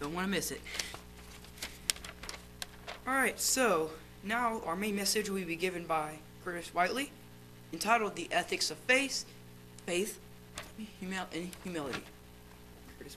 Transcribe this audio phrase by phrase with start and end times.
[0.00, 0.60] Don't want to miss it.
[3.06, 3.90] All right, so
[4.22, 7.10] now our main message will be given by Curtis Whiteley,
[7.72, 9.24] entitled "The Ethics of Faith,
[9.86, 10.18] Faith,
[11.02, 12.02] Humil- and Humility."
[12.98, 13.16] Curtis.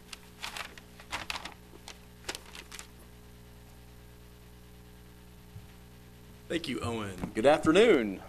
[6.48, 7.32] Thank you, Owen.
[7.36, 8.22] Good afternoon.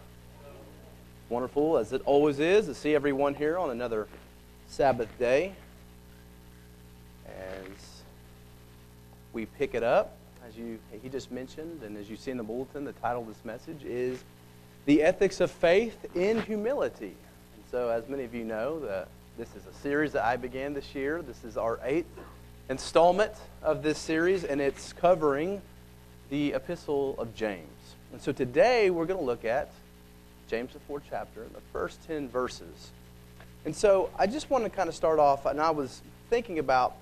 [1.28, 4.08] Wonderful, as it always is, to see everyone here on another
[4.68, 5.54] Sabbath day.
[7.26, 8.02] As
[9.32, 10.16] we pick it up,
[10.46, 13.28] as you he just mentioned, and as you see in the bulletin, the title of
[13.28, 14.22] this message is
[14.86, 17.14] "The Ethics of Faith in Humility."
[17.54, 19.06] And so, as many of you know, the,
[19.38, 21.22] this is a series that I began this year.
[21.22, 22.06] This is our eighth
[22.68, 25.60] installment of this series, and it's covering
[26.30, 27.66] the Epistle of James.
[28.12, 29.70] And so today we're going to look at
[30.48, 32.90] James, the fourth chapter, the first 10 verses.
[33.64, 36.96] And so I just want to kind of start off, and I was thinking about,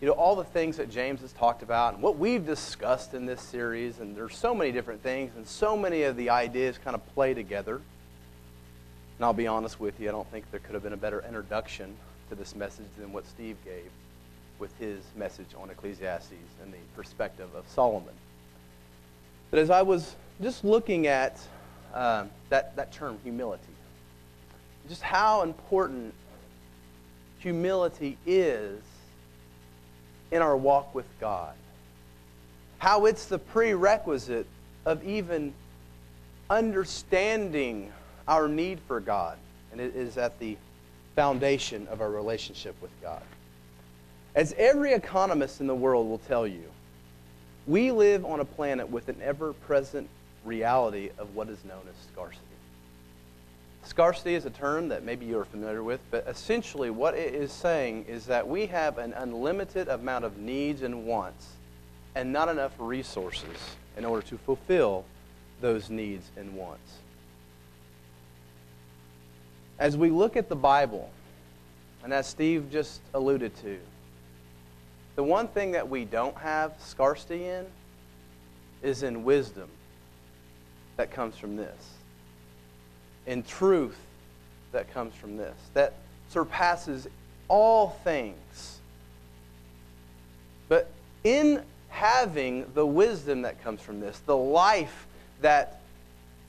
[0.00, 3.26] you know, all the things that James has talked about and what we've discussed in
[3.26, 6.94] this series, and there's so many different things, and so many of the ideas kind
[6.94, 7.74] of play together.
[7.74, 11.22] And I'll be honest with you, I don't think there could have been a better
[11.26, 11.94] introduction
[12.30, 13.90] to this message than what Steve gave
[14.58, 16.32] with his message on Ecclesiastes
[16.62, 18.14] and the perspective of Solomon.
[19.50, 21.38] But as I was just looking at
[21.92, 23.64] um, that, that term, humility,
[24.88, 26.14] just how important
[27.38, 28.80] humility is
[30.30, 31.54] in our walk with God,
[32.78, 34.46] how it's the prerequisite
[34.86, 35.52] of even
[36.48, 37.92] understanding
[38.26, 39.38] our need for God,
[39.72, 40.56] and it is at the
[41.16, 43.22] foundation of our relationship with God.
[44.34, 46.64] As every economist in the world will tell you,
[47.66, 50.08] we live on a planet with an ever present
[50.44, 52.49] reality of what is known as scarcity.
[53.90, 58.04] Scarcity is a term that maybe you're familiar with, but essentially what it is saying
[58.06, 61.54] is that we have an unlimited amount of needs and wants
[62.14, 63.56] and not enough resources
[63.96, 65.04] in order to fulfill
[65.60, 66.98] those needs and wants.
[69.80, 71.10] As we look at the Bible,
[72.04, 73.76] and as Steve just alluded to,
[75.16, 77.66] the one thing that we don't have scarcity in
[78.84, 79.68] is in wisdom
[80.96, 81.74] that comes from this,
[83.30, 83.96] in truth
[84.72, 85.94] that comes from this, that
[86.30, 87.06] surpasses
[87.46, 88.80] all things.
[90.68, 90.90] But
[91.22, 95.06] in having the wisdom that comes from this, the life
[95.42, 95.80] that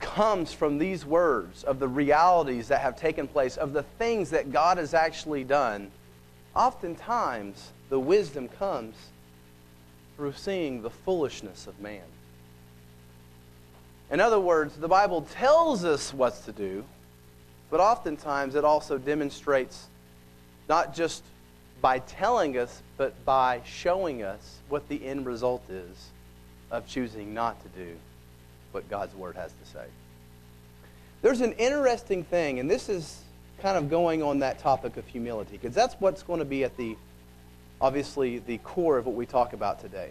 [0.00, 4.50] comes from these words, of the realities that have taken place, of the things that
[4.50, 5.88] God has actually done,
[6.56, 8.96] oftentimes the wisdom comes
[10.16, 12.02] through seeing the foolishness of man.
[14.12, 16.84] In other words, the Bible tells us what to do,
[17.70, 19.86] but oftentimes it also demonstrates
[20.68, 21.22] not just
[21.80, 26.10] by telling us, but by showing us what the end result is
[26.70, 27.96] of choosing not to do
[28.72, 29.86] what God's Word has to say.
[31.22, 33.22] There's an interesting thing, and this is
[33.60, 36.76] kind of going on that topic of humility, because that's what's going to be at
[36.76, 36.96] the,
[37.80, 40.10] obviously, the core of what we talk about today.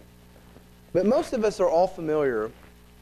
[0.92, 2.50] But most of us are all familiar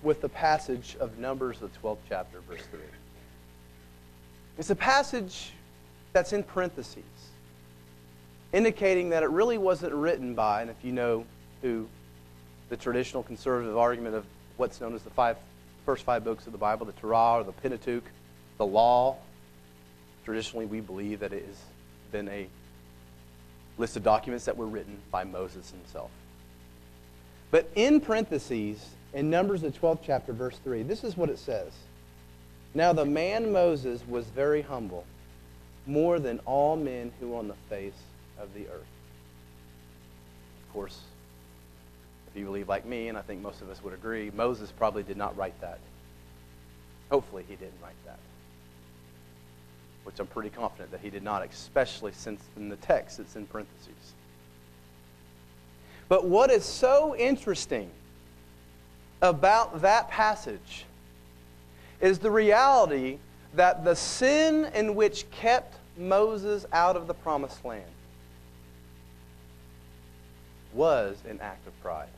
[0.03, 2.81] with the passage of Numbers, the 12th chapter, verse 3.
[4.59, 5.53] It's a passage
[6.13, 7.05] that's in parentheses,
[8.53, 11.25] indicating that it really wasn't written by, and if you know
[11.63, 11.87] who
[12.69, 14.25] the traditional conservative argument of
[14.57, 15.37] what's known as the five,
[15.85, 18.05] first five books of the Bible, the Torah or the Pentateuch,
[18.59, 19.17] the law,
[20.25, 21.57] traditionally we believe that it has
[22.13, 22.47] been a
[23.79, 26.11] list of documents that were written by Moses himself.
[27.51, 31.73] But in parentheses, in Numbers, the 12th chapter, verse 3, this is what it says
[32.75, 35.05] Now the man Moses was very humble,
[35.87, 37.93] more than all men who were on the face
[38.41, 38.87] of the earth.
[40.69, 41.01] Of course,
[42.31, 45.03] if you believe like me, and I think most of us would agree, Moses probably
[45.03, 45.79] did not write that.
[47.11, 48.19] Hopefully, he didn't write that.
[50.05, 53.47] Which I'm pretty confident that he did not, especially since in the text it's in
[53.47, 54.15] parentheses.
[56.09, 57.91] But what is so interesting
[59.23, 60.85] about that passage
[62.01, 63.19] is the reality
[63.55, 67.85] that the sin in which kept Moses out of the promised land
[70.73, 72.09] was an act of pride.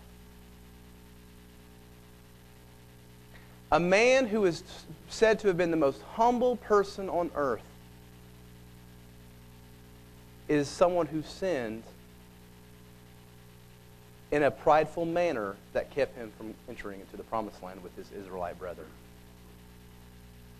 [3.72, 4.62] A man who is
[5.08, 7.62] said to have been the most humble person on earth
[10.46, 11.82] is someone who sinned
[14.32, 18.10] in a prideful manner that kept him from entering into the promised land with his
[18.18, 18.88] Israelite brethren.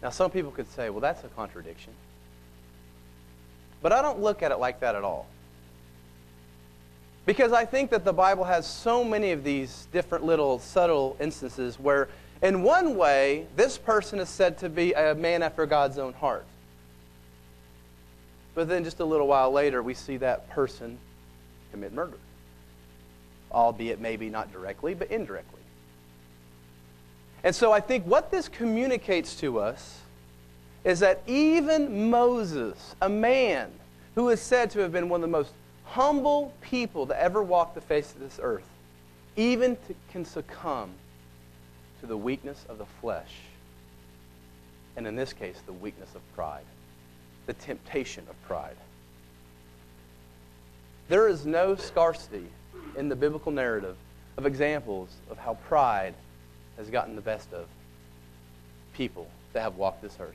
[0.03, 1.93] Now, some people could say, well, that's a contradiction.
[3.81, 5.27] But I don't look at it like that at all.
[7.25, 11.79] Because I think that the Bible has so many of these different little subtle instances
[11.79, 12.09] where,
[12.43, 16.45] in one way, this person is said to be a man after God's own heart.
[18.55, 20.99] But then just a little while later, we see that person
[21.71, 22.19] commit murder.
[23.53, 25.61] Albeit maybe not directly, but indirectly.
[27.45, 30.01] And so I think what this communicates to us
[30.85, 33.71] is that even Moses, a man
[34.15, 35.53] who is said to have been one of the most
[35.85, 38.69] humble people to ever walk the face of this earth,
[39.37, 40.91] even to, can succumb
[42.01, 43.35] to the weakness of the flesh.
[44.97, 46.65] And in this case, the weakness of pride,
[47.47, 48.77] the temptation of pride.
[51.09, 52.47] There is no scarcity
[52.97, 53.97] in the biblical narrative
[54.37, 56.15] of examples of how pride
[56.77, 57.67] has gotten the best of
[58.95, 60.35] people that have walked this earth.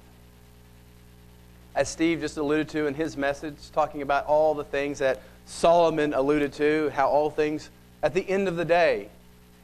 [1.75, 6.13] As Steve just alluded to in his message, talking about all the things that Solomon
[6.13, 7.69] alluded to, how all things
[8.04, 9.10] at the end of the day,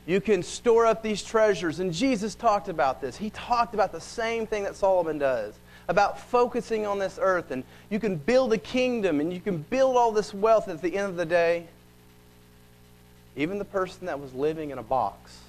[0.06, 1.80] you can store up these treasures.
[1.80, 3.16] And Jesus talked about this.
[3.16, 5.56] He talked about the same thing that Solomon does
[5.88, 7.52] about focusing on this earth.
[7.52, 10.98] And you can build a kingdom and you can build all this wealth at the
[10.98, 11.68] end of the day.
[13.36, 15.40] Even the person that was living in a box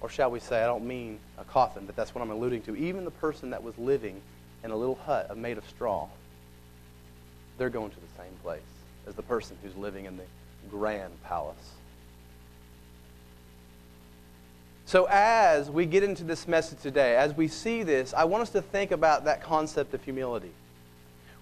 [0.00, 2.76] or shall we say, I don't mean a coffin, but that's what I'm alluding to.
[2.76, 4.20] Even the person that was living
[4.64, 6.08] in a little hut uh, made of straw,
[7.58, 8.60] they're going to the same place
[9.06, 10.24] as the person who's living in the
[10.70, 11.56] grand palace.
[14.86, 18.50] So, as we get into this message today, as we see this, I want us
[18.50, 20.50] to think about that concept of humility.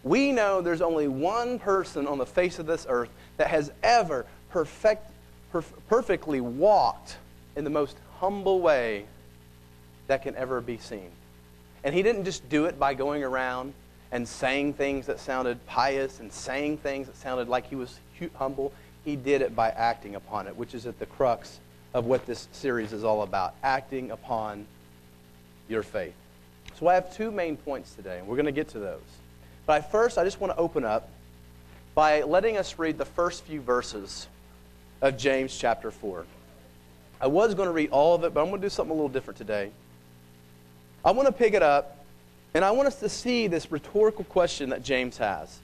[0.02, 4.26] We know there's only one person on the face of this earth that has ever
[4.50, 5.06] perfect,
[5.52, 7.16] perf- perfectly walked
[7.56, 9.04] in the most humble way
[10.06, 11.10] that can ever be seen.
[11.84, 13.72] And he didn't just do it by going around
[14.10, 17.98] and saying things that sounded pious and saying things that sounded like he was
[18.34, 18.72] humble.
[19.04, 21.60] He did it by acting upon it, which is at the crux
[21.94, 24.66] of what this series is all about acting upon
[25.68, 26.14] your faith.
[26.78, 29.00] So I have two main points today, and we're going to get to those.
[29.66, 31.08] But first, I just want to open up
[31.94, 34.28] by letting us read the first few verses
[35.00, 36.26] of James chapter 4.
[37.20, 38.94] I was going to read all of it, but I'm going to do something a
[38.94, 39.70] little different today.
[41.04, 42.04] I want to pick it up,
[42.54, 45.60] and I want us to see this rhetorical question that James has.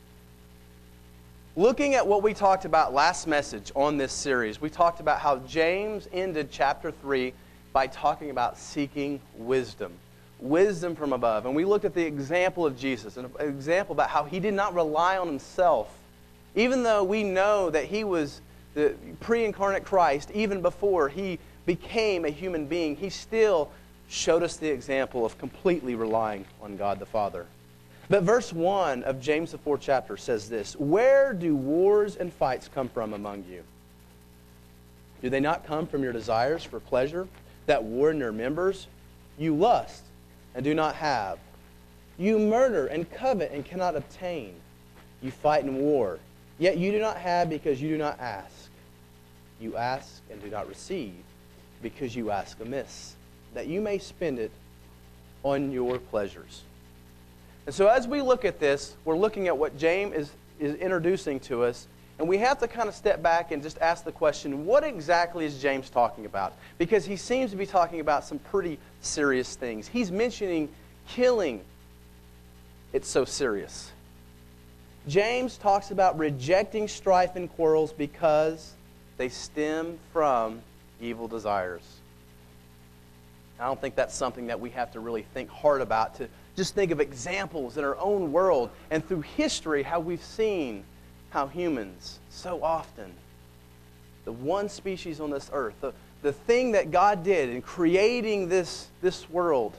[1.56, 5.38] Looking at what we talked about last message on this series, we talked about how
[5.38, 7.32] James ended chapter 3
[7.72, 9.92] by talking about seeking wisdom.
[10.40, 11.46] Wisdom from above.
[11.46, 14.74] And we looked at the example of Jesus, an example about how he did not
[14.74, 15.96] rely on himself.
[16.56, 18.40] Even though we know that he was
[18.74, 23.70] the pre incarnate Christ, even before he became a human being, he still
[24.08, 27.46] showed us the example of completely relying on God the Father.
[28.10, 32.68] But verse 1 of James, the fourth chapter, says this Where do wars and fights
[32.68, 33.62] come from among you?
[35.22, 37.26] Do they not come from your desires for pleasure
[37.66, 38.88] that war in your members?
[39.38, 40.04] You lust
[40.54, 41.38] and do not have.
[42.18, 44.54] You murder and covet and cannot obtain.
[45.22, 46.18] You fight in war,
[46.58, 48.63] yet you do not have because you do not ask.
[49.60, 51.14] You ask and do not receive
[51.82, 53.14] because you ask amiss,
[53.52, 54.50] that you may spend it
[55.42, 56.62] on your pleasures.
[57.66, 61.40] And so, as we look at this, we're looking at what James is, is introducing
[61.40, 61.86] to us,
[62.18, 65.44] and we have to kind of step back and just ask the question what exactly
[65.44, 66.54] is James talking about?
[66.78, 69.88] Because he seems to be talking about some pretty serious things.
[69.88, 70.68] He's mentioning
[71.08, 71.60] killing,
[72.92, 73.90] it's so serious.
[75.06, 78.72] James talks about rejecting strife and quarrels because
[79.16, 80.60] they stem from
[81.00, 81.82] evil desires.
[83.58, 86.74] I don't think that's something that we have to really think hard about to just
[86.74, 90.84] think of examples in our own world and through history how we've seen
[91.30, 93.12] how humans so often,
[94.24, 95.92] the one species on this earth, the,
[96.22, 99.74] the thing that God did in creating this, this world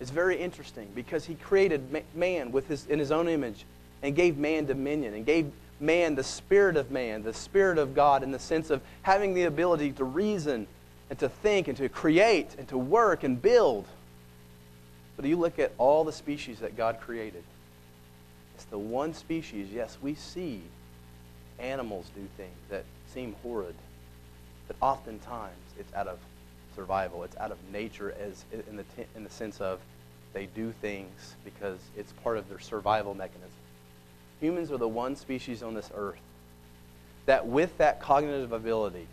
[0.00, 3.64] is very interesting because he created man with his, in his own image
[4.02, 8.22] and gave man dominion and gave man, the spirit of man, the spirit of God,
[8.22, 10.66] in the sense of having the ability to reason
[11.10, 13.86] and to think and to create and to work and build.
[15.16, 17.44] But you look at all the species that God created.
[18.54, 20.62] It's the one species, yes, we see
[21.58, 23.74] animals do things that seem horrid,
[24.66, 26.18] but oftentimes it's out of
[26.74, 27.22] survival.
[27.24, 29.80] It's out of nature as in the, in the sense of
[30.32, 33.50] they do things because it's part of their survival mechanism.
[34.44, 36.20] Humans are the one species on this earth
[37.24, 39.06] that, with that cognitive ability,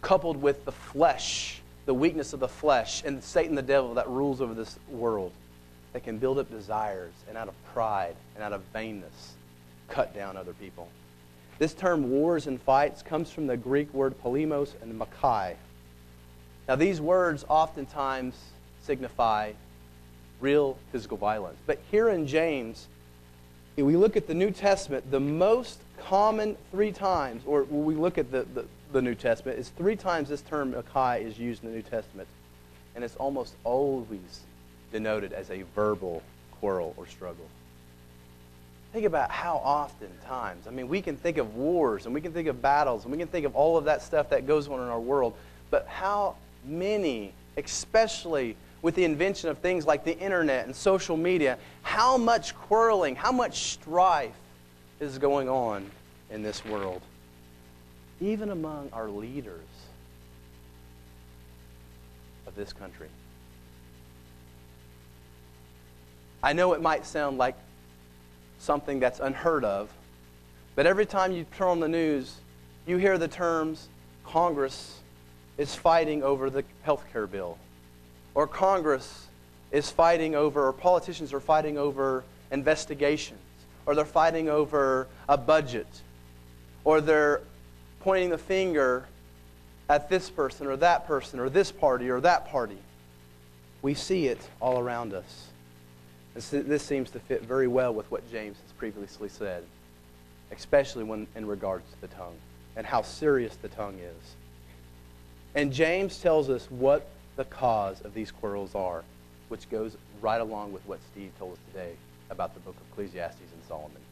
[0.00, 4.40] coupled with the flesh, the weakness of the flesh, and Satan the devil that rules
[4.40, 5.32] over this world,
[5.92, 9.34] that can build up desires and out of pride and out of vainness
[9.90, 10.88] cut down other people.
[11.58, 15.56] This term wars and fights comes from the Greek word polemos and makai.
[16.66, 18.34] Now, these words oftentimes
[18.80, 19.52] signify
[20.40, 21.58] real physical violence.
[21.66, 22.88] But here in James,
[23.76, 27.94] if we look at the New Testament, the most common three times, or when we
[27.94, 31.64] look at the, the, the New Testament, is three times this term Makai is used
[31.64, 32.28] in the New Testament.
[32.94, 34.40] And it's almost always
[34.92, 36.22] denoted as a verbal
[36.60, 37.46] quarrel or struggle.
[38.92, 42.32] Think about how often times, I mean, we can think of wars and we can
[42.32, 44.80] think of battles and we can think of all of that stuff that goes on
[44.80, 45.34] in our world,
[45.70, 51.56] but how many, especially with the invention of things like the internet and social media,
[51.80, 54.36] how much quarreling, how much strife
[55.00, 55.90] is going on
[56.30, 57.00] in this world,
[58.20, 59.64] even among our leaders
[62.46, 63.08] of this country.
[66.42, 67.56] I know it might sound like
[68.58, 69.88] something that's unheard of,
[70.74, 72.34] but every time you turn on the news,
[72.86, 73.88] you hear the terms
[74.26, 74.98] Congress
[75.56, 77.56] is fighting over the health care bill,
[78.34, 79.26] or Congress
[79.70, 83.40] is fighting over, or politicians are fighting over investigations,
[83.86, 85.86] or they're fighting over a budget,
[86.84, 87.40] or they're
[88.00, 89.06] pointing the finger
[89.88, 92.78] at this person, or that person, or this party, or that party.
[93.82, 95.48] We see it all around us.
[96.34, 99.62] And this seems to fit very well with what James has previously said,
[100.50, 102.36] especially when in regards to the tongue
[102.76, 104.34] and how serious the tongue is.
[105.54, 109.02] And James tells us what the cause of these quarrels are,
[109.48, 111.92] which goes right along with what Steve told us today
[112.30, 114.02] about the book of Ecclesiastes and Solomon.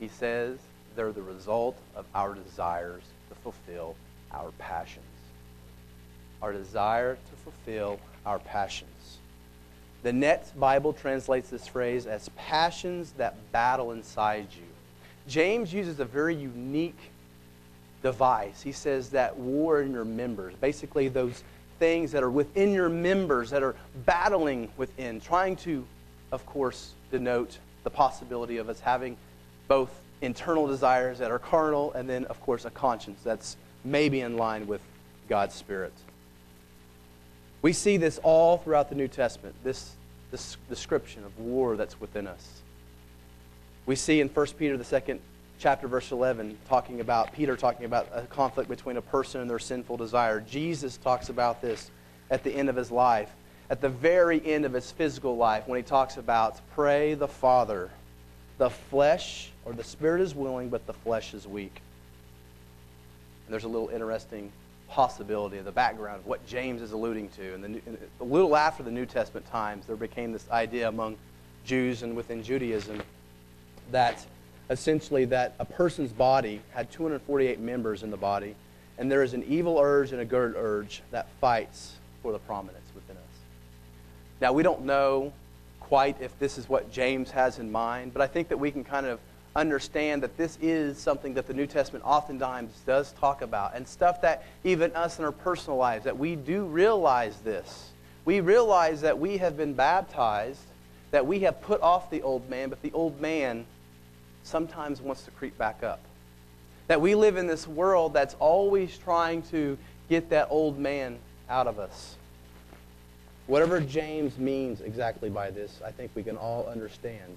[0.00, 0.58] He says
[0.96, 3.94] they're the result of our desires to fulfill
[4.32, 5.04] our passions.
[6.42, 9.18] Our desire to fulfill our passions.
[10.02, 14.66] The Net Bible translates this phrase as passions that battle inside you.
[15.26, 16.98] James uses a very unique
[18.02, 18.62] device.
[18.62, 21.42] He says that war in your members, basically those
[21.78, 25.86] things that are within your members that are battling within, trying to,
[26.32, 29.16] of course, denote the possibility of us having
[29.68, 34.36] both internal desires that are carnal and then, of course, a conscience that's maybe in
[34.36, 34.80] line with
[35.28, 35.92] God's Spirit.
[37.62, 39.92] We see this all throughout the New Testament, this,
[40.30, 42.62] this description of war that's within us.
[43.86, 45.20] We see in 1 Peter, the second
[45.58, 49.58] chapter, verse 11, talking about Peter talking about a conflict between a person and their
[49.58, 50.40] sinful desire.
[50.40, 51.90] Jesus talks about this
[52.30, 53.30] at the end of his life,
[53.68, 57.90] at the very end of his physical life, when he talks about pray the Father.
[58.58, 61.80] The flesh or the spirit is willing, but the flesh is weak.
[63.46, 64.50] And there's a little interesting
[64.88, 67.54] possibility of the background of what James is alluding to.
[67.54, 67.80] And, the,
[68.20, 71.16] a little after the New Testament times, there became this idea among
[71.64, 73.00] Jews and within Judaism
[73.90, 74.24] that
[74.70, 78.54] essentially that a person's body had 248 members in the body,
[78.98, 82.86] and there is an evil urge and a good urge that fights for the prominence
[82.94, 83.22] within us.
[84.40, 85.32] Now, we don't know
[85.80, 88.84] quite if this is what James has in mind, but I think that we can
[88.84, 89.20] kind of
[89.56, 94.20] understand that this is something that the New Testament oftentimes does talk about, and stuff
[94.20, 97.90] that even us in our personal lives, that we do realize this.
[98.24, 100.60] We realize that we have been baptized,
[101.10, 103.64] that we have put off the old man, but the old man
[104.48, 106.00] sometimes wants to creep back up.
[106.88, 109.76] That we live in this world that's always trying to
[110.08, 111.18] get that old man
[111.50, 112.16] out of us.
[113.46, 117.36] Whatever James means exactly by this, I think we can all understand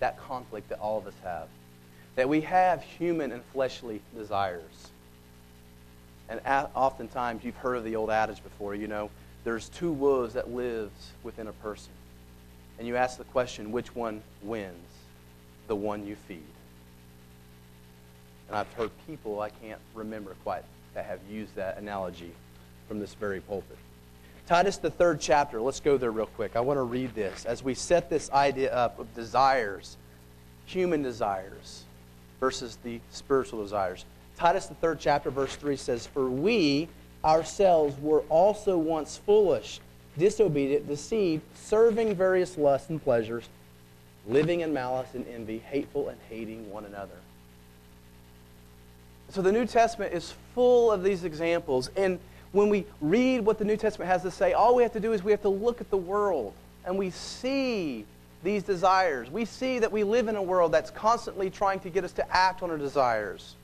[0.00, 1.48] that conflict that all of us have.
[2.16, 4.88] That we have human and fleshly desires.
[6.28, 9.10] And oftentimes, you've heard of the old adage before, you know,
[9.44, 11.92] there's two wolves that lives within a person.
[12.78, 14.87] And you ask the question, which one wins?
[15.68, 16.42] The one you feed.
[18.48, 22.32] And I've heard people, I can't remember quite, that have used that analogy
[22.88, 23.76] from this very pulpit.
[24.46, 26.56] Titus, the third chapter, let's go there real quick.
[26.56, 29.98] I want to read this as we set this idea up of desires,
[30.64, 31.84] human desires,
[32.40, 34.06] versus the spiritual desires.
[34.36, 36.88] Titus, the third chapter, verse 3 says, For we
[37.22, 39.80] ourselves were also once foolish,
[40.16, 43.50] disobedient, deceived, serving various lusts and pleasures,
[44.28, 47.16] living in malice and envy, hateful and hating one another.
[49.30, 51.90] So the New Testament is full of these examples.
[51.96, 52.18] And
[52.52, 55.12] when we read what the New Testament has to say, all we have to do
[55.12, 56.54] is we have to look at the world
[56.84, 58.04] and we see
[58.42, 59.30] these desires.
[59.30, 62.34] We see that we live in a world that's constantly trying to get us to
[62.36, 63.54] act on our desires.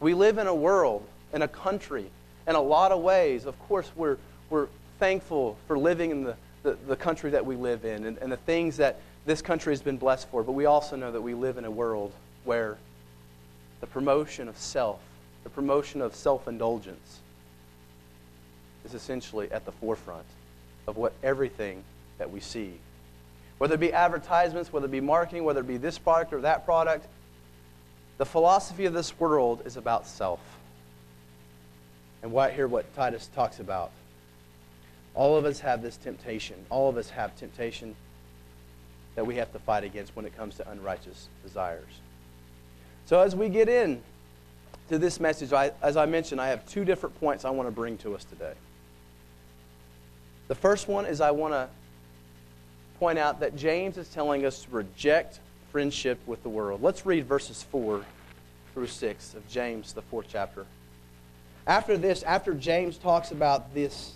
[0.00, 2.06] We live in a world, in a country,
[2.48, 3.44] in a lot of ways.
[3.44, 4.16] Of course, we're,
[4.50, 8.32] we're thankful for living in the, the, the country that we live in and, and
[8.32, 11.34] the things that this country has been blessed for, but we also know that we
[11.34, 12.12] live in a world
[12.44, 12.76] where
[13.80, 15.00] the promotion of self,
[15.44, 17.20] the promotion of self indulgence,
[18.84, 20.26] is essentially at the forefront
[20.86, 21.82] of what everything
[22.18, 22.74] that we see.
[23.58, 26.64] Whether it be advertisements, whether it be marketing, whether it be this product or that
[26.64, 27.06] product,
[28.18, 30.40] the philosophy of this world is about self.
[32.22, 33.90] And what, here what Titus talks about.
[35.14, 36.56] All of us have this temptation.
[36.70, 37.94] All of us have temptation
[39.14, 42.00] that we have to fight against when it comes to unrighteous desires.
[43.06, 44.02] So as we get in
[44.88, 47.72] to this message, I, as I mentioned, I have two different points I want to
[47.74, 48.54] bring to us today.
[50.48, 51.68] The first one is I want to
[52.98, 55.40] point out that James is telling us to reject
[55.72, 56.82] friendship with the world.
[56.82, 58.04] Let's read verses 4
[58.72, 60.66] through 6 of James, the fourth chapter.
[61.66, 64.14] After this, after James talks about this,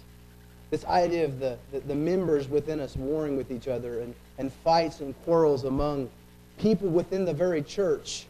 [0.70, 4.52] this idea of the, the, the members within us warring with each other and, and
[4.52, 6.08] fights and quarrels among
[6.58, 8.26] people within the very church,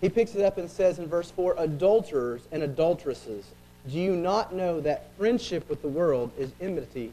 [0.00, 3.44] he picks it up and says in verse 4 Adulterers and adulteresses,
[3.88, 7.12] do you not know that friendship with the world is enmity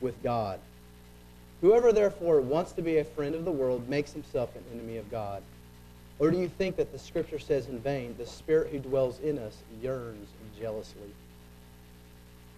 [0.00, 0.60] with God?
[1.62, 5.10] Whoever therefore wants to be a friend of the world makes himself an enemy of
[5.10, 5.42] God.
[6.18, 9.38] Or do you think that the scripture says in vain, the spirit who dwells in
[9.38, 10.28] us yearns
[10.60, 11.10] jealously?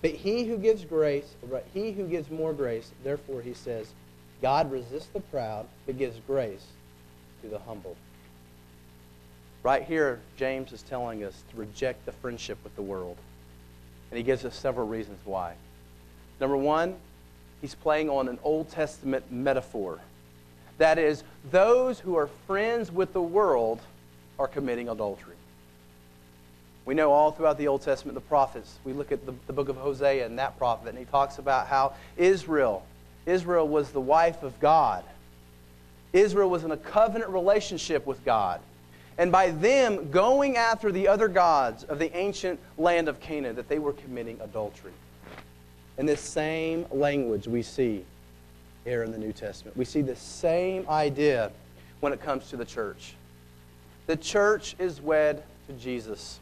[0.02, 1.34] But he who gives grace,
[1.72, 3.92] he who gives more grace, therefore he says,
[4.42, 6.66] God resists the proud, but gives grace
[7.42, 7.96] to the humble.
[9.62, 13.16] Right here, James is telling us to reject the friendship with the world.
[14.10, 15.54] And he gives us several reasons why.
[16.40, 16.94] Number one,
[17.60, 20.00] he's playing on an Old Testament metaphor.
[20.78, 23.80] That is, those who are friends with the world
[24.38, 25.34] are committing adultery.
[26.84, 28.78] We know all throughout the Old Testament, the prophets.
[28.84, 31.66] We look at the, the book of Hosea and that prophet, and he talks about
[31.66, 32.84] how Israel,
[33.26, 35.04] Israel was the wife of God.
[36.12, 38.60] Israel was in a covenant relationship with God.
[39.18, 43.68] And by them going after the other gods of the ancient land of Canaan, that
[43.68, 44.92] they were committing adultery.
[45.98, 48.04] In this same language we see
[48.84, 49.76] here in the New Testament.
[49.76, 51.50] We see the same idea
[52.00, 53.14] when it comes to the church.
[54.06, 56.38] The church is wed to Jesus.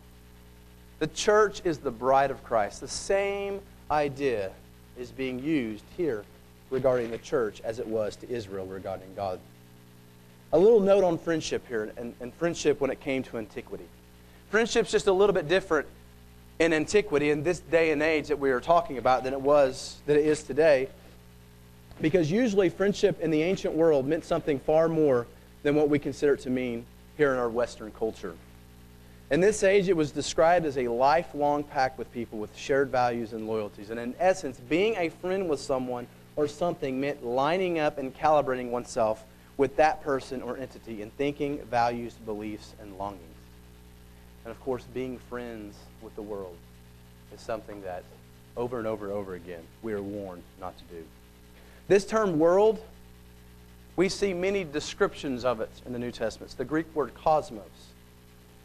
[0.99, 2.81] The church is the bride of Christ.
[2.81, 4.51] The same idea
[4.99, 6.25] is being used here
[6.74, 9.38] regarding the church as it was to Israel regarding God.
[10.52, 13.87] A little note on friendship here and, and friendship when it came to antiquity.
[14.50, 15.87] Friendship's just a little bit different
[16.58, 19.96] in antiquity, in this day and age that we are talking about, than it was,
[20.06, 20.88] than it is today.
[22.00, 25.26] Because usually friendship in the ancient world meant something far more
[25.62, 26.84] than what we consider it to mean
[27.16, 28.34] here in our Western culture.
[29.30, 33.32] In this age, it was described as a lifelong pact with people with shared values
[33.32, 33.90] and loyalties.
[33.90, 36.06] And in essence, being a friend with someone
[36.37, 39.25] or something meant lining up and calibrating oneself
[39.57, 43.23] with that person or entity in thinking, values, beliefs, and longings.
[44.44, 46.57] And of course, being friends with the world
[47.33, 48.03] is something that
[48.57, 51.05] over and over and over again we are warned not to do.
[51.88, 52.81] This term world,
[53.97, 56.49] we see many descriptions of it in the New Testament.
[56.49, 57.62] It's the Greek word cosmos.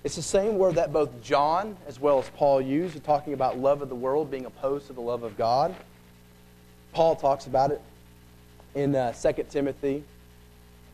[0.03, 3.57] It's the same word that both John as well as Paul use, in talking about
[3.57, 5.75] love of the world being opposed to the love of God.
[6.93, 7.81] Paul talks about it
[8.75, 10.03] in uh, 2 Timothy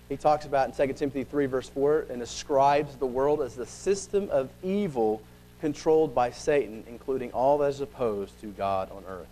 [0.09, 3.65] he talks about in 2 Timothy 3, verse 4, and describes the world as the
[3.65, 5.21] system of evil
[5.61, 9.27] controlled by Satan, including all that is opposed to God on earth.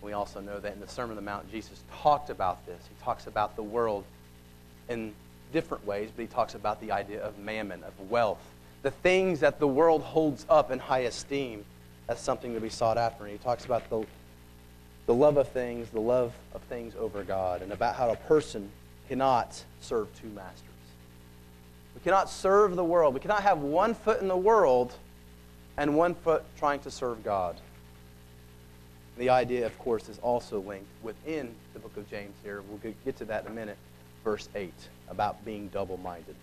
[0.00, 2.78] We also know that in the Sermon on the Mount, Jesus talked about this.
[2.88, 4.04] He talks about the world
[4.88, 5.12] in
[5.52, 8.42] different ways, but he talks about the idea of mammon, of wealth,
[8.82, 11.64] the things that the world holds up in high esteem
[12.08, 13.24] as something to be sought after.
[13.24, 14.04] And he talks about the,
[15.06, 18.70] the love of things, the love of things over God, and about how a person
[19.08, 20.68] cannot serve two masters.
[21.94, 23.14] We cannot serve the world.
[23.14, 24.94] We cannot have one foot in the world
[25.76, 27.56] and one foot trying to serve God.
[29.16, 32.62] The idea, of course, is also linked within the book of James here.
[32.68, 33.78] We'll get to that in a minute.
[34.24, 34.72] Verse 8
[35.08, 36.34] about being double minded.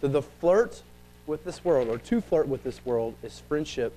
[0.00, 0.82] So the flirt
[1.26, 3.94] with this world, or to flirt with this world, is friendship.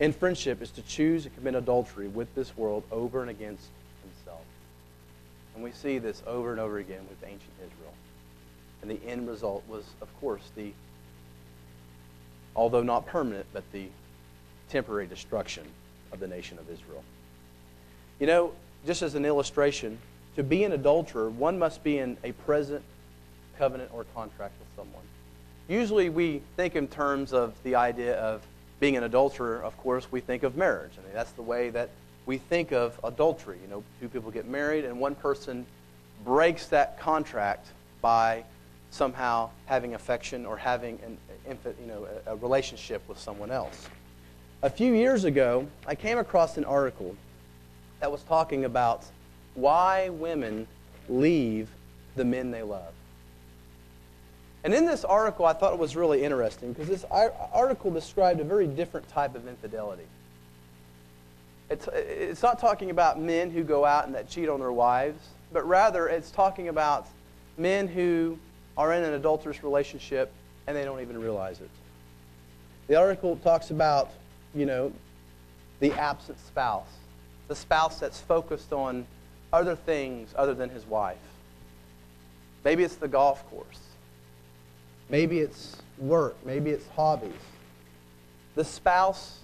[0.00, 3.66] And friendship is to choose to commit adultery with this world over and against
[4.02, 4.44] himself.
[5.54, 7.92] and we see this over and over again with ancient Israel.
[8.80, 10.72] And the end result was, of course, the,
[12.54, 13.88] although not permanent, but the
[14.68, 15.64] temporary destruction
[16.12, 17.02] of the nation of Israel.
[18.20, 18.52] You know,
[18.86, 19.98] just as an illustration,
[20.36, 22.84] to be an adulterer, one must be in a present
[23.58, 25.02] covenant or contract with someone.
[25.66, 28.42] Usually we think in terms of the idea of
[28.80, 30.92] being an adulterer, of course, we think of marriage.
[30.98, 31.90] I mean, that's the way that
[32.26, 33.58] we think of adultery.
[33.62, 35.66] You know, two people get married and one person
[36.24, 37.68] breaks that contract
[38.00, 38.44] by
[38.90, 43.88] somehow having affection or having an infant, you know, a, a relationship with someone else.
[44.62, 47.14] A few years ago, I came across an article
[48.00, 49.04] that was talking about
[49.54, 50.66] why women
[51.08, 51.68] leave
[52.16, 52.92] the men they love.
[54.68, 58.44] And in this article, I thought it was really interesting because this article described a
[58.44, 60.04] very different type of infidelity.
[61.70, 65.26] It's, it's not talking about men who go out and that cheat on their wives,
[65.54, 67.06] but rather it's talking about
[67.56, 68.38] men who
[68.76, 70.30] are in an adulterous relationship
[70.66, 71.70] and they don't even realize it.
[72.88, 74.10] The article talks about,
[74.54, 74.92] you know,
[75.80, 76.92] the absent spouse,
[77.46, 79.06] the spouse that's focused on
[79.50, 81.16] other things other than his wife.
[82.66, 83.87] Maybe it's the golf course.
[85.10, 86.36] Maybe it's work.
[86.44, 87.32] Maybe it's hobbies.
[88.54, 89.38] The spouse,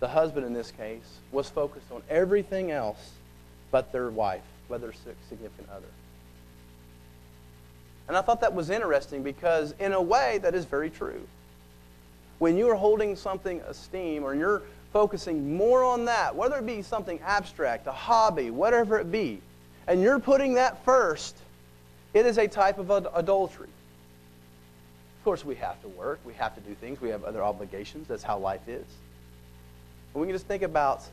[0.00, 3.12] the husband in this case, was focused on everything else
[3.70, 4.92] but their wife, whether
[5.28, 5.86] significant other.
[8.08, 11.26] And I thought that was interesting because, in a way, that is very true.
[12.38, 16.82] When you are holding something esteem or you're focusing more on that, whether it be
[16.82, 19.40] something abstract, a hobby, whatever it be,
[19.86, 21.36] and you're putting that first,
[22.12, 23.68] it is a type of adultery.
[25.22, 28.08] Of course, we have to work, we have to do things, we have other obligations.
[28.08, 28.84] That's how life is.
[30.12, 31.04] And we can just think about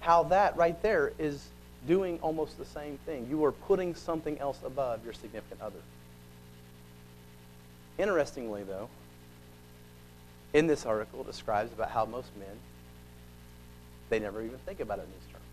[0.00, 1.46] how that right there is
[1.86, 3.26] doing almost the same thing.
[3.28, 5.80] You are putting something else above your significant other.
[7.98, 8.88] Interestingly, though,
[10.54, 12.56] in this article, it describes about how most men,
[14.08, 15.44] they never even think about it in these terms.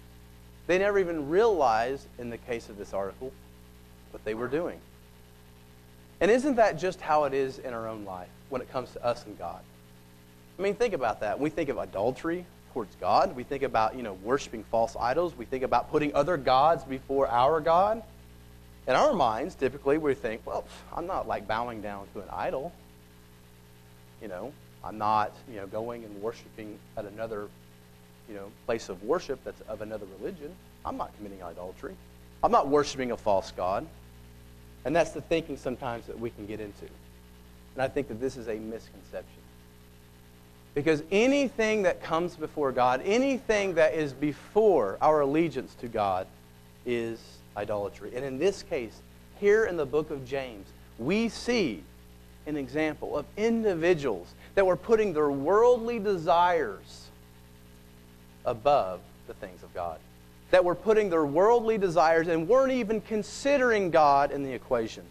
[0.68, 3.34] They never even realize, in the case of this article,
[4.12, 4.80] what they were doing.
[6.22, 9.04] And isn't that just how it is in our own life when it comes to
[9.04, 9.62] us and God?
[10.58, 11.40] I mean, think about that.
[11.40, 13.36] We think of adultery, towards God.
[13.36, 15.36] We think about, you know, worshiping false idols.
[15.38, 18.04] We think about putting other gods before our God.
[18.88, 22.72] In our minds, typically, we think, well, I'm not like bowing down to an idol.
[24.22, 24.54] You know,
[24.84, 27.48] I'm not, you know, going and worshiping at another,
[28.28, 30.52] you know, place of worship that's of another religion.
[30.86, 31.96] I'm not committing idolatry.
[32.44, 33.86] I'm not worshiping a false God.
[34.86, 36.86] And that's the thinking sometimes that we can get into.
[37.76, 39.42] And I think that this is a misconception.
[40.74, 46.28] Because anything that comes before God, anything that is before our allegiance to God,
[46.86, 47.20] is
[47.58, 48.12] idolatry.
[48.16, 49.02] And in this case,
[49.40, 51.84] here in the book of James, we see
[52.46, 57.10] an example of individuals that were putting their worldly desires
[58.46, 60.00] above the things of God.
[60.52, 65.04] That were putting their worldly desires and weren't even considering God in the equation.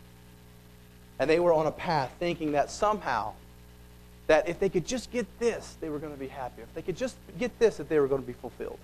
[1.18, 3.35] And they were on a path thinking that somehow
[4.29, 6.62] that if they could just get this, they were going to be happy.
[6.62, 8.79] If they could just get this, that they were going to be fulfilled.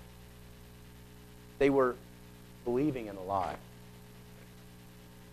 [1.59, 1.95] They were
[2.65, 3.55] believing in a lie.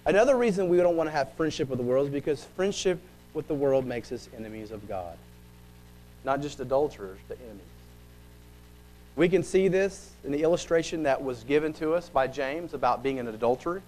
[0.04, 3.00] Another reason we don't want to have friendship with the world is because friendship
[3.34, 5.16] with the world makes us enemies of God.
[6.24, 7.62] Not just adulterers, but enemies.
[9.14, 13.02] We can see this in the illustration that was given to us by James about
[13.02, 13.82] being an adulterer.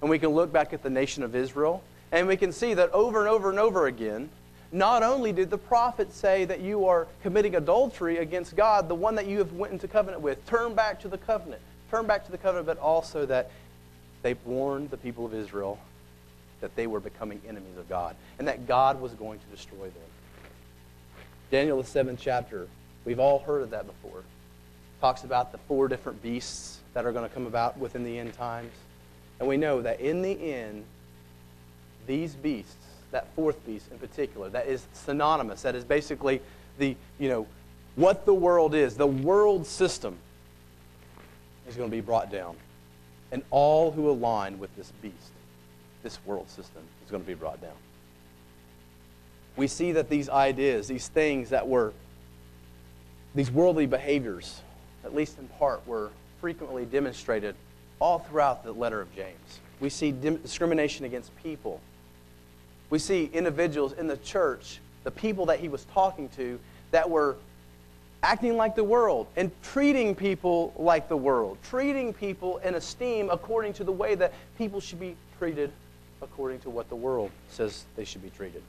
[0.00, 2.90] And we can look back at the nation of Israel, and we can see that
[2.92, 4.28] over and over and over again,
[4.72, 9.14] not only did the prophet say that you are committing adultery against God, the one
[9.14, 11.62] that you have went into covenant with, turn back to the covenant.
[11.90, 13.50] Turn back to the covenant, but also that
[14.22, 15.78] they warned the people of Israel
[16.60, 20.10] that they were becoming enemies of God and that God was going to destroy them.
[21.50, 22.66] Daniel, the seventh chapter,
[23.04, 24.22] we've all heard of that before.
[25.04, 28.32] Talks about the four different beasts that are going to come about within the end
[28.32, 28.72] times.
[29.38, 30.82] And we know that in the end,
[32.06, 36.40] these beasts that fourth beast in particular, that is synonymous, that is basically
[36.78, 37.46] the, you know,
[37.96, 40.16] what the world is, the world system
[41.68, 42.56] is going to be brought down.
[43.30, 45.32] And all who align with this beast,
[46.02, 47.76] this world system, is going to be brought down.
[49.56, 51.92] We see that these ideas, these things that were,
[53.34, 54.62] these worldly behaviors,
[55.04, 57.54] at least in part, were frequently demonstrated
[58.00, 59.60] all throughout the letter of James.
[59.80, 61.80] We see discrimination against people
[62.90, 66.58] we see individuals in the church, the people that he was talking to,
[66.90, 67.36] that were
[68.22, 73.72] acting like the world and treating people like the world, treating people in esteem according
[73.74, 75.72] to the way that people should be treated
[76.22, 78.62] according to what the world says they should be treated.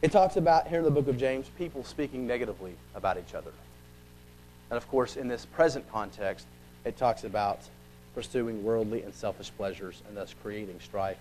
[0.00, 3.50] It talks about, here in the book of James, people speaking negatively about each other.
[4.70, 6.46] And of course, in this present context,
[6.84, 7.60] it talks about
[8.14, 11.18] pursuing worldly and selfish pleasures and thus creating strife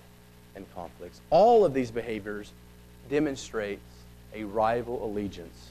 [0.56, 1.22] and conflicts.
[1.30, 2.52] All of these behaviors
[3.10, 3.82] demonstrates
[4.34, 5.70] a rival allegiance,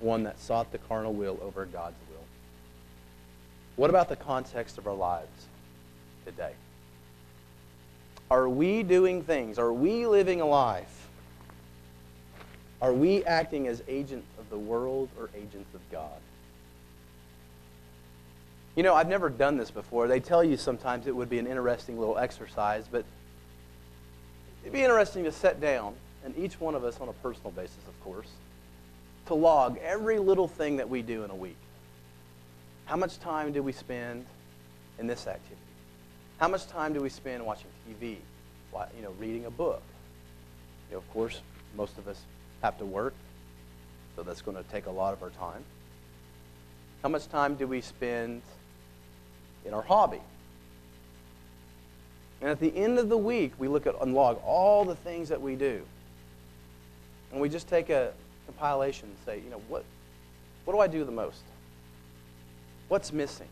[0.00, 2.24] one that sought the carnal will over God's will.
[3.76, 5.46] What about the context of our lives
[6.24, 6.52] today?
[8.30, 9.58] Are we doing things?
[9.58, 11.08] Are we living a life?
[12.82, 16.20] Are we acting as agents of the world or agents of God?
[18.76, 20.08] You know, I've never done this before.
[20.08, 23.04] They tell you sometimes it would be an interesting little exercise, but
[24.62, 27.78] it'd be interesting to sit down, and each one of us on a personal basis,
[27.86, 28.28] of course,
[29.26, 31.56] to log every little thing that we do in a week.
[32.86, 34.26] How much time do we spend
[34.98, 35.56] in this activity?
[36.38, 38.16] How much time do we spend watching TV,
[38.96, 39.82] you know, reading a book?
[40.90, 41.40] You know, of course,
[41.76, 42.20] most of us
[42.60, 43.14] have to work,
[44.16, 45.62] so that's going to take a lot of our time.
[47.02, 48.42] How much time do we spend
[49.64, 50.20] in our hobby?
[52.40, 55.28] And at the end of the week, we look at and log all the things
[55.30, 55.82] that we do.
[57.32, 58.12] And we just take a
[58.46, 59.84] compilation and say, you know, what,
[60.64, 61.42] what do I do the most?
[62.88, 63.48] What's missing?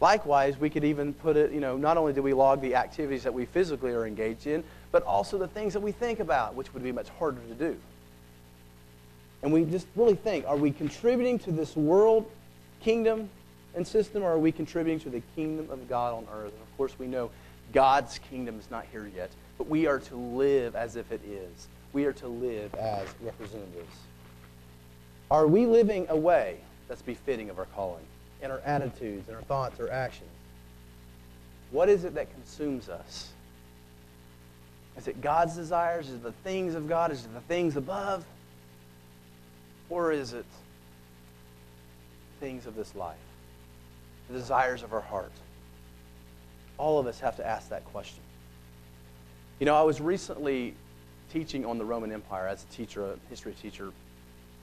[0.00, 3.22] Likewise, we could even put it, you know, not only do we log the activities
[3.22, 6.72] that we physically are engaged in, but also the things that we think about, which
[6.72, 7.76] would be much harder to do.
[9.42, 12.30] And we just really think are we contributing to this world,
[12.80, 13.28] kingdom,
[13.74, 16.52] and system, or are we contributing to the kingdom of God on earth?
[16.52, 17.30] And of course, we know
[17.72, 21.68] God's kingdom is not here yet, but we are to live as if it is.
[21.92, 23.94] We are to live as representatives.
[25.30, 28.04] Are we living a way that's befitting of our calling
[28.42, 30.30] in our attitudes, in our thoughts, or actions?
[31.70, 33.30] What is it that consumes us?
[34.96, 36.08] Is it God's desires?
[36.08, 37.12] Is it the things of God?
[37.12, 38.24] Is it the things above?
[39.88, 40.46] Or is it
[42.40, 43.16] things of this life?
[44.30, 45.32] The desires of our heart?
[46.78, 48.20] All of us have to ask that question.
[49.58, 50.74] You know, I was recently
[51.32, 53.92] teaching on the Roman Empire as a teacher, a history teacher.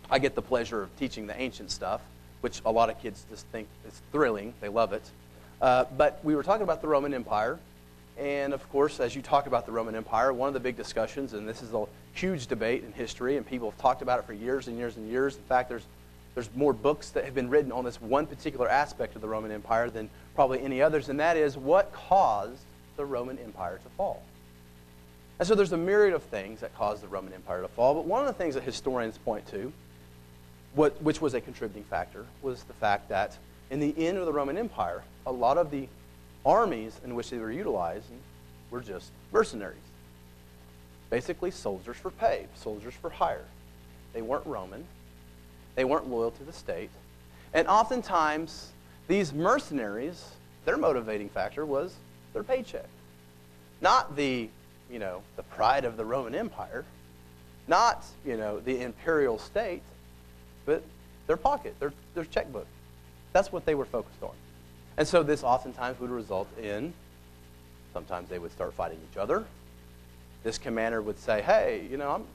[0.09, 2.01] I get the pleasure of teaching the ancient stuff,
[2.41, 4.53] which a lot of kids just think is thrilling.
[4.61, 5.03] They love it.
[5.61, 7.59] Uh, but we were talking about the Roman Empire.
[8.17, 11.33] And of course, as you talk about the Roman Empire, one of the big discussions,
[11.33, 14.33] and this is a huge debate in history, and people have talked about it for
[14.33, 15.35] years and years and years.
[15.35, 15.83] In fact, there's,
[16.37, 19.49] there's more books that have been written on this one particular aspect of the Roman
[19.49, 22.61] Empire than probably any others, and that is what caused
[22.95, 24.21] the Roman Empire to fall.
[25.39, 28.05] And so there's a myriad of things that caused the Roman Empire to fall, but
[28.05, 29.73] one of the things that historians point to,
[30.75, 33.35] what, which was a contributing factor, was the fact that
[33.71, 35.87] in the end of the Roman Empire, a lot of the
[36.45, 38.05] armies in which they were utilized
[38.69, 39.79] were just mercenaries.
[41.09, 43.45] Basically, soldiers for pay, soldiers for hire.
[44.13, 44.85] They weren't Roman,
[45.77, 46.89] they weren't loyal to the state,
[47.53, 48.71] and oftentimes
[49.07, 50.31] these mercenaries,
[50.65, 51.95] their motivating factor was
[52.33, 52.87] their paycheck.
[53.79, 54.49] Not the,
[54.91, 56.83] you know, the pride of the Roman Empire,
[57.69, 59.83] not, you know, the imperial state,
[60.65, 60.83] but
[61.27, 62.67] their pocket, their, their checkbook.
[63.31, 64.33] That's what they were focused on.
[64.97, 66.91] And so this oftentimes would result in
[67.97, 69.43] sometimes they would start fighting each other.
[70.43, 72.25] This commander would say, hey, you know, I'm,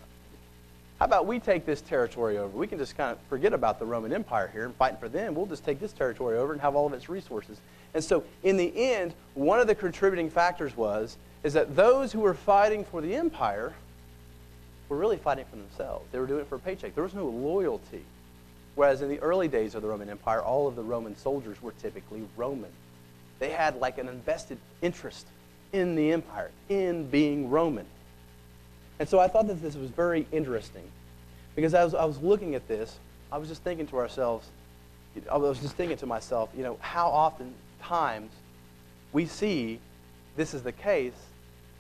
[1.03, 2.57] how about we take this territory over?
[2.57, 5.35] We can just kind of forget about the Roman Empire here and fighting for them.
[5.35, 7.59] We'll just take this territory over and have all of its resources.
[7.93, 12.21] And so, in the end, one of the contributing factors was is that those who
[12.21, 13.73] were fighting for the empire
[14.89, 16.07] were really fighting for themselves.
[16.13, 16.95] They were doing it for a paycheck.
[16.95, 18.05] There was no loyalty.
[18.77, 21.73] Whereas in the early days of the Roman Empire, all of the Roman soldiers were
[21.83, 22.71] typically Roman.
[23.41, 25.27] They had like an invested interest
[25.73, 27.87] in the empire, in being Roman.
[29.03, 30.89] And so I thought that this was very interesting
[31.57, 33.01] because as I was looking at this,
[33.33, 34.47] I was just thinking to ourselves,
[35.29, 38.31] I was just thinking to myself, you know, how often times
[39.13, 39.81] we see
[40.37, 41.17] this is the case,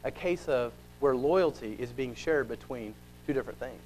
[0.02, 2.92] a case of where loyalty is being shared between
[3.24, 3.80] two different things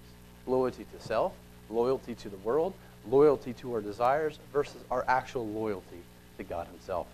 [0.46, 1.35] loyalty to self,
[1.68, 2.72] loyalty to the world,
[3.07, 6.01] loyalty to our desires versus our actual loyalty
[6.38, 7.07] to God Himself.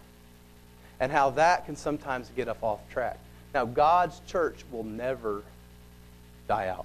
[1.01, 3.19] And how that can sometimes get us off track.
[3.53, 5.43] Now, God's church will never
[6.53, 6.85] die out.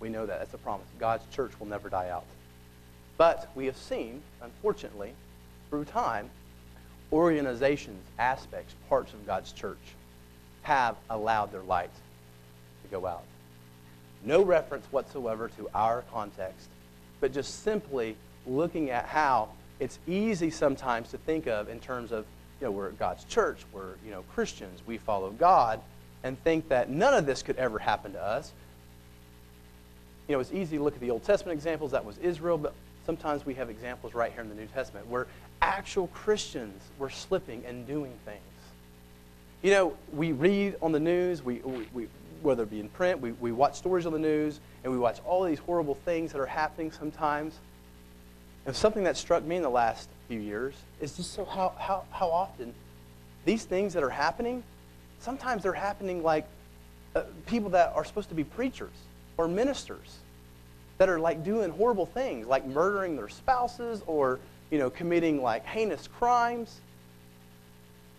[0.00, 0.38] We know that.
[0.38, 0.86] That's a promise.
[0.98, 2.24] God's church will never die out.
[3.18, 5.12] But we have seen, unfortunately,
[5.68, 6.30] through time,
[7.12, 9.84] organizations, aspects, parts of God's church
[10.62, 11.90] have allowed their light
[12.82, 13.24] to go out.
[14.24, 16.68] No reference whatsoever to our context,
[17.20, 22.24] but just simply looking at how it's easy sometimes to think of in terms of,
[22.58, 25.80] you know, we're God's church, we're, you know, Christians, we follow God,
[26.22, 28.50] and think that none of this could ever happen to us.
[30.28, 32.74] You know, it's easy to look at the Old Testament examples, that was Israel, but
[33.04, 35.26] sometimes we have examples right here in the New Testament where
[35.60, 38.40] actual Christians were slipping and doing things.
[39.62, 42.08] You know, we read on the news, we, we, we
[42.42, 45.18] whether it be in print, we, we watch stories on the news, and we watch
[45.26, 47.54] all these horrible things that are happening sometimes.
[48.66, 52.04] And something that struck me in the last few years is just so how, how,
[52.10, 52.74] how often
[53.44, 54.62] these things that are happening
[55.24, 56.46] sometimes they're happening like
[57.14, 58.92] uh, people that are supposed to be preachers
[59.36, 60.18] or ministers
[60.98, 64.38] that are like doing horrible things, like murdering their spouses or,
[64.70, 66.80] you know, committing like heinous crimes.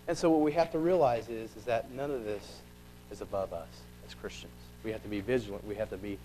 [0.08, 2.60] And so what we have to realize is, is that none of this
[3.10, 3.68] is above us
[4.06, 4.52] as Christians.
[4.84, 5.66] We have to be vigilant.
[5.66, 6.18] We have to be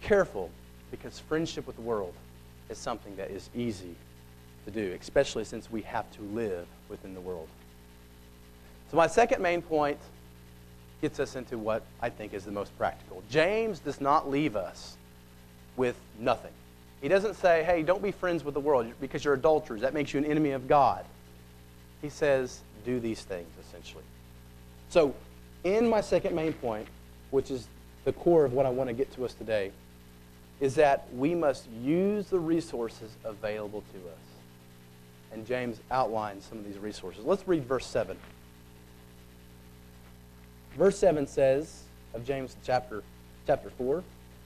[0.00, 0.50] careful
[0.90, 2.14] because friendship with the world
[2.70, 3.94] is something that is easy
[4.64, 7.48] to do, especially since we have to live within the world.
[8.90, 9.98] So my second main point
[11.04, 13.22] gets us into what I think is the most practical.
[13.28, 14.96] James does not leave us
[15.76, 16.52] with nothing.
[17.02, 19.82] He doesn't say, hey, don't be friends with the world because you're adulterers.
[19.82, 21.04] That makes you an enemy of God.
[22.00, 24.02] He says, do these things, essentially.
[24.88, 25.14] So,
[25.62, 26.88] in my second main point,
[27.32, 27.68] which is
[28.06, 29.72] the core of what I want to get to us today,
[30.58, 35.34] is that we must use the resources available to us.
[35.34, 37.26] And James outlines some of these resources.
[37.26, 38.16] Let's read verse 7.
[40.76, 41.82] Verse 7 says
[42.14, 43.02] of James chapter,
[43.46, 44.02] chapter 4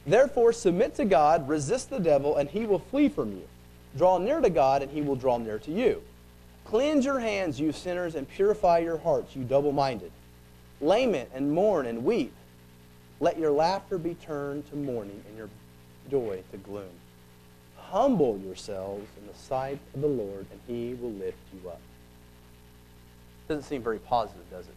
[0.06, 3.46] Therefore, submit to God, resist the devil, and he will flee from you.
[3.96, 6.02] Draw near to God, and he will draw near to you.
[6.64, 10.12] Cleanse your hands, you sinners, and purify your hearts, you double minded.
[10.80, 12.32] Lament and mourn and weep.
[13.20, 15.48] Let your laughter be turned to mourning and your
[16.10, 16.88] joy to gloom.
[17.76, 21.80] Humble yourselves in the sight of the Lord, and he will lift you up.
[23.48, 24.74] Doesn't seem very positive, does it?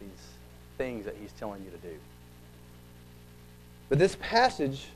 [0.00, 0.33] These
[0.76, 1.94] things that he's telling you to do.
[3.88, 4.86] But this passage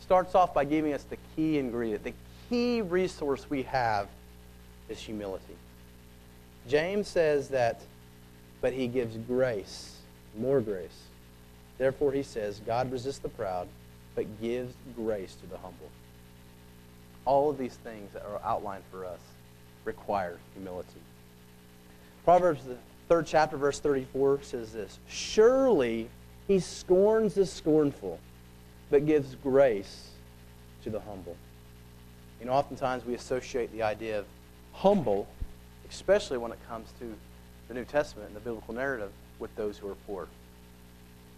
[0.00, 2.04] starts off by giving us the key ingredient.
[2.04, 2.14] The
[2.48, 4.08] key resource we have
[4.88, 5.56] is humility.
[6.68, 7.80] James says that,
[8.60, 9.96] but he gives grace,
[10.38, 11.02] more grace.
[11.78, 13.66] Therefore, he says, God resists the proud,
[14.14, 15.90] but gives grace to the humble.
[17.24, 19.20] All of these things that are outlined for us
[19.84, 21.00] require humility.
[22.24, 22.60] Proverbs,
[23.12, 26.08] third chapter, verse 34 says this Surely
[26.48, 28.18] he scorns the scornful,
[28.90, 30.12] but gives grace
[30.82, 31.36] to the humble.
[32.40, 34.24] You know, oftentimes we associate the idea of
[34.72, 35.28] humble,
[35.90, 37.14] especially when it comes to
[37.68, 40.26] the New Testament and the biblical narrative, with those who are poor.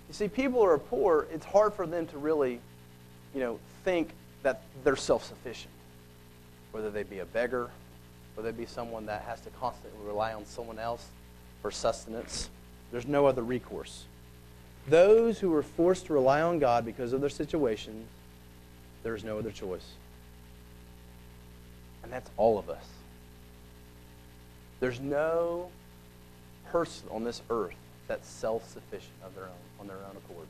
[0.07, 2.61] You see, people who are poor, it's hard for them to really,
[3.35, 4.11] you know, think
[4.45, 5.75] that they're self-sufficient.
[6.71, 7.69] Whether they be a beggar,
[8.37, 11.09] whether they be someone that has to constantly rely on someone else
[11.65, 12.51] for sustenance.
[12.93, 14.05] There's no other recourse.
[14.87, 18.05] Those who are forced to rely on God because of their situation,
[19.03, 19.93] there's no other choice.
[22.03, 22.85] And that's all of us.
[24.81, 25.71] There's no
[26.67, 27.73] person on this earth
[28.09, 30.47] that's self-sufficient of their own, on their own accord,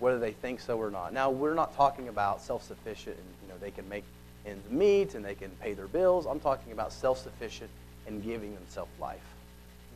[0.00, 1.14] whether they think so or not.
[1.14, 4.04] Now, we're not talking about self-sufficient and you know they can make
[4.44, 6.26] ends meet and they can pay their bills.
[6.26, 7.70] I'm talking about self-sufficient
[8.06, 9.22] and giving themselves life.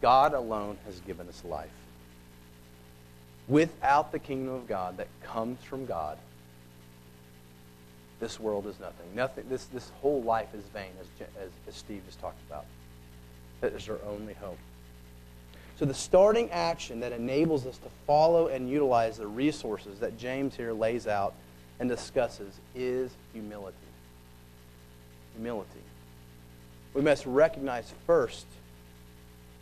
[0.01, 1.71] God alone has given us life.
[3.49, 6.19] Without the kingdom of God that comes from God,
[8.21, 9.15] this world is nothing.
[9.15, 9.45] Nothing.
[9.49, 11.07] This, this whole life is vain, as,
[11.43, 12.67] as, as Steve just talked about.
[13.61, 14.59] That is our only hope.
[15.79, 20.55] So the starting action that enables us to follow and utilize the resources that James
[20.55, 21.33] here lays out
[21.81, 23.77] and discusses is humility.
[25.35, 25.71] Humility.
[26.93, 28.45] We must recognize first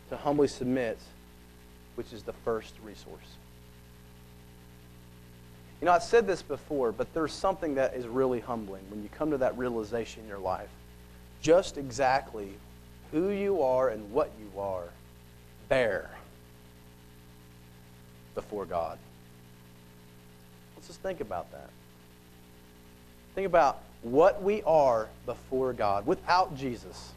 [0.09, 0.97] to humbly submit,
[1.95, 3.37] which is the first resource.
[5.81, 9.09] You know, I've said this before, but there's something that is really humbling when you
[9.09, 10.69] come to that realization in your life.
[11.41, 12.49] Just exactly
[13.11, 14.89] who you are and what you are
[15.69, 16.09] bear
[18.35, 18.97] before God.
[20.75, 21.69] Let's just think about that.
[23.35, 27.11] Think about what we are before God without Jesus.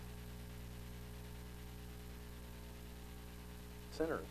[3.96, 4.24] Sinners.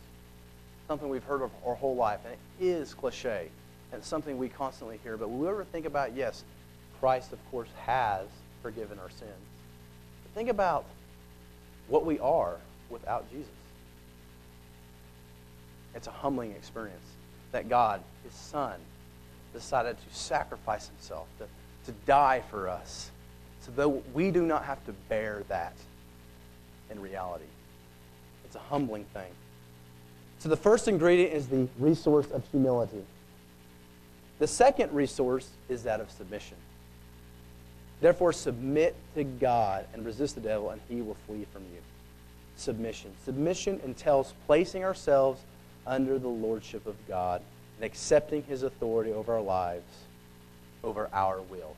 [0.88, 3.50] Something we've heard of our whole life, and it is cliche
[3.94, 5.18] and something we constantly hear.
[5.18, 6.44] But we ever think about, yes,
[7.00, 8.28] Christ, of course, has
[8.62, 9.32] forgiven our sins.
[10.24, 10.86] But think about
[11.88, 12.58] what we are
[12.90, 13.52] without Jesus.
[15.96, 17.06] It's a humbling experience
[17.52, 18.76] that God, His Son,
[19.54, 21.46] decided to sacrifice Himself, to,
[21.92, 23.12] to die for us,
[23.62, 25.74] so that we do not have to bear that
[26.90, 27.46] in reality.
[28.46, 29.32] It's a humbling thing.
[30.42, 33.06] So the first ingredient is the resource of humility.
[34.40, 36.58] The second resource is that of submission.
[38.00, 41.80] Therefore, submit to God and resist the devil, and he will flee from you.
[42.56, 43.12] Submission.
[43.24, 45.40] Submission entails placing ourselves
[45.86, 47.44] under the lordship of God
[47.78, 49.94] and accepting his authority over our lives,
[50.84, 51.76] over our will.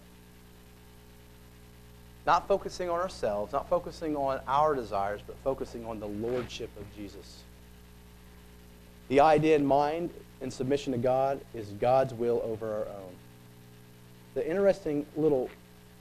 [2.26, 6.86] Not focusing on ourselves, not focusing on our desires, but focusing on the lordship of
[6.96, 7.44] Jesus.
[9.10, 10.10] The idea in mind
[10.42, 13.16] in submission to God is God's will over our own.
[14.34, 15.50] The interesting little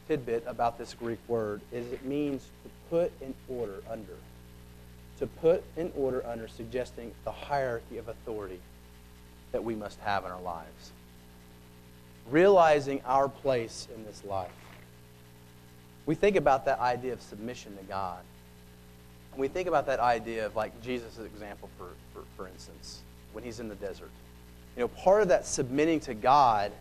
[0.08, 4.16] tidbit about this Greek word is it means to put in order under.
[5.18, 8.60] To put in order under, suggesting the hierarchy of authority
[9.52, 10.90] that we must have in our lives.
[12.30, 14.50] Realizing our place in this life.
[16.06, 18.20] We think about that idea of submission to God.
[19.32, 23.00] And we think about that idea of like Jesus' example, for, for, for instance,
[23.32, 24.10] when he's in the desert.
[24.76, 26.72] You know, part of that submitting to God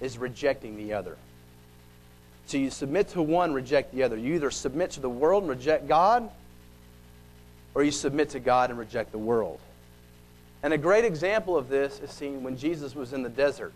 [0.00, 1.16] is rejecting the other.
[2.46, 4.16] So you submit to one, reject the other.
[4.16, 6.30] You either submit to the world and reject God,
[7.74, 9.58] or you submit to God and reject the world.
[10.62, 13.72] And a great example of this is seen when Jesus was in the desert.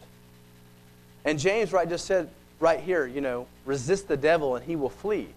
[1.25, 2.29] And James right just said
[2.61, 5.29] right here, you know, resist the devil and he will flee.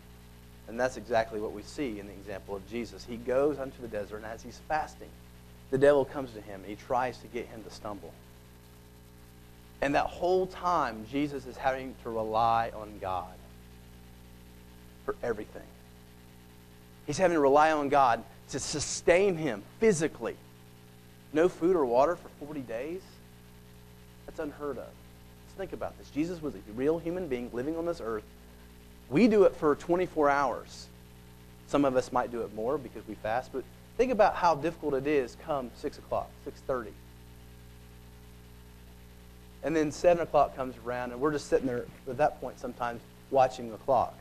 [0.67, 3.05] And that's exactly what we see in the example of Jesus.
[3.05, 5.09] He goes unto the desert, and as he's fasting,
[5.71, 8.13] the devil comes to him and he tries to get him to stumble.
[9.81, 13.33] And that whole time, Jesus is having to rely on God
[15.03, 15.63] for everything.
[17.05, 20.37] He's having to rely on God to sustain him physically.
[21.33, 23.01] No food or water for 40 days?
[24.25, 24.85] That's unheard of.
[24.85, 26.09] Let's think about this.
[26.11, 28.23] Jesus was a real human being living on this earth.
[29.13, 30.87] We do it for 24 hours.
[31.67, 33.63] Some of us might do it more because we fast, but
[33.95, 36.87] think about how difficult it is come 6 o'clock, 6.30
[39.63, 43.01] and then 7 o'clock comes around, and we're just sitting there at that point sometimes
[43.31, 44.13] watching the clock.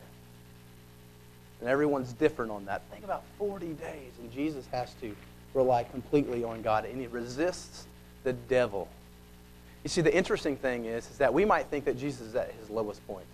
[1.59, 2.81] And everyone's different on that.
[2.91, 5.15] Think about 40 days, and Jesus has to
[5.53, 7.87] rely completely on God, and he resists
[8.23, 8.87] the devil.
[9.83, 12.53] You see, the interesting thing is, is that we might think that Jesus is at
[12.59, 13.25] his lowest point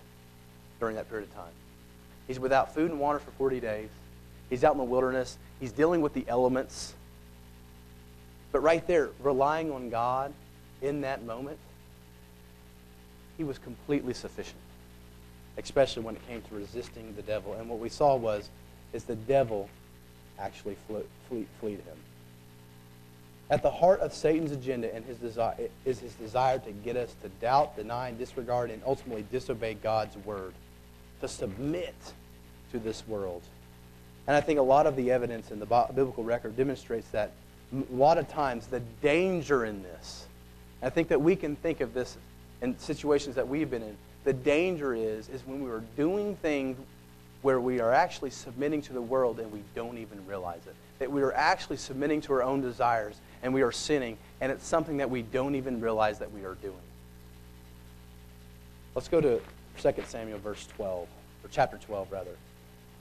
[0.79, 1.51] during that period of time.
[2.27, 3.89] He's without food and water for 40 days.
[4.49, 5.37] He's out in the wilderness.
[5.59, 6.93] He's dealing with the elements.
[8.51, 10.33] But right there, relying on God
[10.81, 11.57] in that moment,
[13.37, 14.59] he was completely sufficient,
[15.57, 17.53] especially when it came to resisting the devil.
[17.53, 18.49] And what we saw was,
[18.91, 19.69] is the devil
[20.39, 21.97] actually flew, flee, flee to him.
[23.51, 27.15] At the heart of Satan's agenda and his desire is his desire to get us
[27.23, 30.53] to doubt, deny, disregard, and ultimately disobey God's word,
[31.21, 31.95] to submit
[32.71, 33.41] to this world.
[34.27, 37.31] And I think a lot of the evidence in the biblical record demonstrates that
[37.73, 40.25] a lot of times the danger in this.
[40.81, 42.17] I think that we can think of this
[42.61, 43.97] in situations that we've been in.
[44.23, 46.77] The danger is, is when we are doing things
[47.41, 50.75] where we are actually submitting to the world and we don't even realize it.
[50.99, 54.67] That we are actually submitting to our own desires and we are sinning, and it's
[54.67, 56.75] something that we don't even realize that we are doing.
[58.93, 59.41] Let's go to
[59.81, 61.07] 2 Samuel verse 12,
[61.43, 62.35] or chapter 12, rather.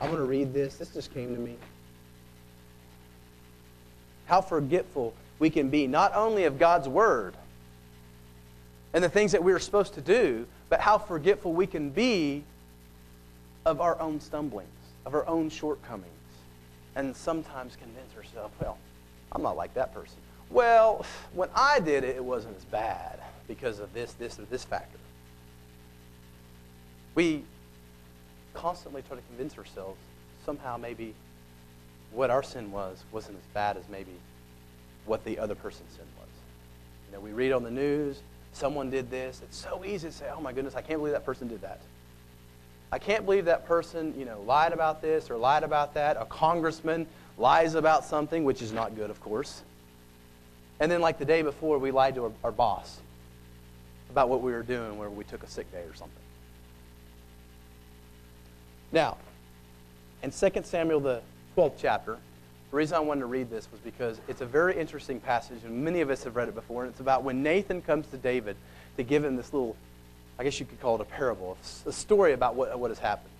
[0.01, 0.77] I want to read this.
[0.77, 1.57] This just came to me.
[4.27, 7.35] How forgetful we can be, not only of God's word,
[8.93, 12.45] and the things that we are supposed to do, but how forgetful we can be
[13.67, 14.69] of our own stumblings,
[15.05, 16.07] of our own shortcomings,
[16.95, 18.79] and sometimes convince ourselves, well,
[19.33, 20.17] I'm not like that person.
[20.51, 21.05] Well,
[21.35, 24.99] when I did it, it wasn't as bad because of this, this, or this factor.
[27.19, 27.43] We
[28.55, 29.99] constantly try to convince ourselves
[30.47, 31.17] somehow maybe
[32.13, 34.13] what our sin was wasn't as bad as maybe
[35.05, 36.29] what the other person's sin was.
[37.09, 38.21] You know, we read on the news,
[38.53, 39.41] someone did this.
[39.43, 41.81] It's so easy to say, oh my goodness, I can't believe that person did that.
[42.93, 46.17] I can't believe that person, you know, lied about this or lied about that.
[46.21, 47.05] A congressman
[47.37, 49.63] lies about something, which is not good, of course.
[50.79, 53.01] And then, like the day before, we lied to our, our boss
[54.09, 56.23] about what we were doing where we took a sick day or something.
[58.93, 59.19] Now,
[60.23, 61.23] in 2 Samuel, the
[61.57, 62.19] 12th chapter,
[62.71, 65.85] the reason I wanted to read this was because it's a very interesting passage, and
[65.85, 66.85] many of us have read it before.
[66.85, 68.57] And it's about when Nathan comes to David
[68.97, 69.77] to give him this little,
[70.39, 73.31] I guess you could call it a parable, a story about what, what has happened.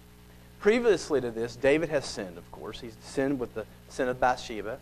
[0.61, 2.81] Previously to this, David has sinned, of course.
[2.81, 4.79] He's sinned with the sin of Bathsheba.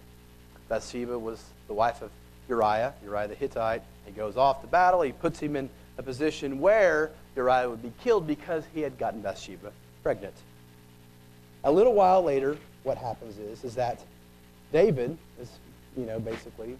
[0.68, 2.10] Bathsheba was the wife of
[2.48, 3.82] Uriah, Uriah the Hittite.
[4.04, 5.02] He goes off to battle.
[5.02, 9.20] He puts him in a position where Uriah would be killed because he had gotten
[9.20, 10.34] Bathsheba pregnant.
[11.66, 13.98] A little while later, what happens is, is that
[14.72, 15.50] David is,
[15.96, 16.76] you know, basically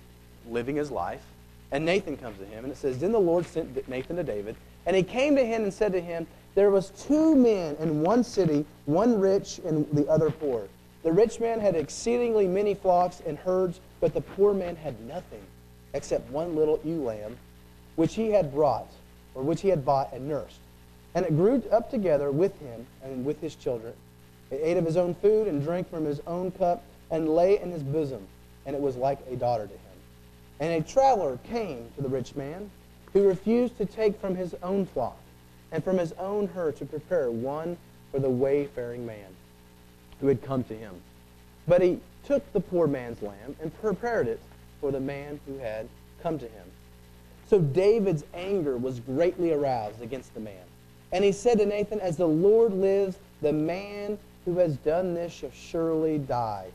[0.49, 1.25] living his life,
[1.73, 4.55] and Nathan comes to him, and it says, Then the Lord sent Nathan to David,
[4.87, 6.25] and he came to him and said to him,
[6.55, 10.69] There was two men in one city, one rich and the other poor.
[11.03, 15.43] The rich man had exceedingly many flocks and herds, but the poor man had nothing
[15.95, 17.37] except one little ewe lamb,
[17.97, 18.93] which he had brought,
[19.35, 20.61] or which he had bought and nursed.
[21.17, 23.93] And it grew up together with him and with his children.
[24.51, 27.71] It ate of his own food and drank from his own cup and lay in
[27.71, 28.27] his bosom,
[28.65, 29.81] and it was like a daughter to him.
[30.61, 32.71] And a traveler came to the rich man,
[33.13, 35.19] who refused to take from his own flock
[35.73, 37.77] and from his own herd to prepare one
[38.13, 39.35] for the wayfaring man
[40.21, 40.95] who had come to him.
[41.67, 44.41] But he took the poor man's lamb and prepared it
[44.81, 45.89] for the man who had
[46.23, 46.67] come to him.
[47.49, 50.65] So David's anger was greatly aroused against the man.
[51.13, 55.33] And he said to Nathan, As the Lord lives, the man who has done this
[55.33, 56.69] shall surely die,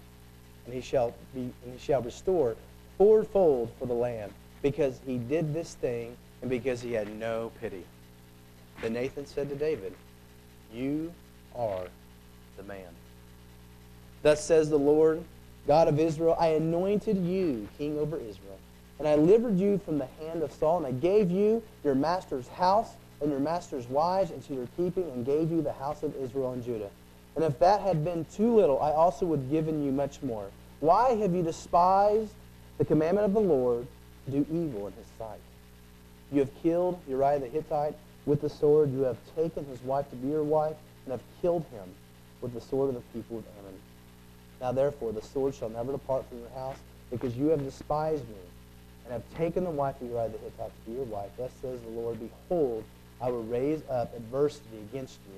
[0.66, 2.56] and he shall be and he shall restore
[3.00, 7.84] fourfold for the land, because he did this thing and because he had no pity.
[8.82, 9.94] Then Nathan said to David,
[10.72, 11.12] You
[11.56, 11.88] are
[12.58, 12.90] the man.
[14.22, 15.24] Thus says the Lord,
[15.66, 18.60] God of Israel, I anointed you king over Israel,
[19.00, 22.48] and I delivered you from the hand of Saul, and I gave you your master's
[22.50, 22.90] house
[23.22, 26.64] and your master's wives into your keeping, and gave you the house of Israel and
[26.64, 26.90] Judah.
[27.36, 30.50] And if that had been too little, I also would have given you much more.
[30.80, 32.34] Why have you despised
[32.78, 33.88] the commandment of the Lord
[34.26, 35.40] to do evil in his sight?
[36.32, 38.92] You have killed Uriah the Hittite with the sword.
[38.92, 40.76] You have taken his wife to be your wife,
[41.06, 41.88] and have killed him
[42.42, 43.80] with the sword of the people of Ammon.
[44.60, 46.78] Now therefore, the sword shall never depart from your house,
[47.10, 48.36] because you have despised me,
[49.04, 51.32] and have taken the wife of Uriah the Hittite to be your wife.
[51.38, 52.84] Thus says the Lord, Behold,
[53.22, 55.38] I will raise up adversity against you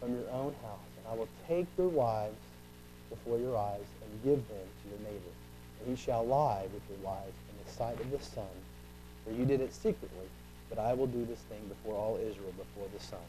[0.00, 2.38] from your own house, I will take your wives
[3.10, 5.32] before your eyes and give them to your neighbor.
[5.80, 8.46] And he shall lie with your wives in the sight of the sun,
[9.24, 10.26] for you did it secretly,
[10.70, 13.20] but I will do this thing before all Israel, before the sun.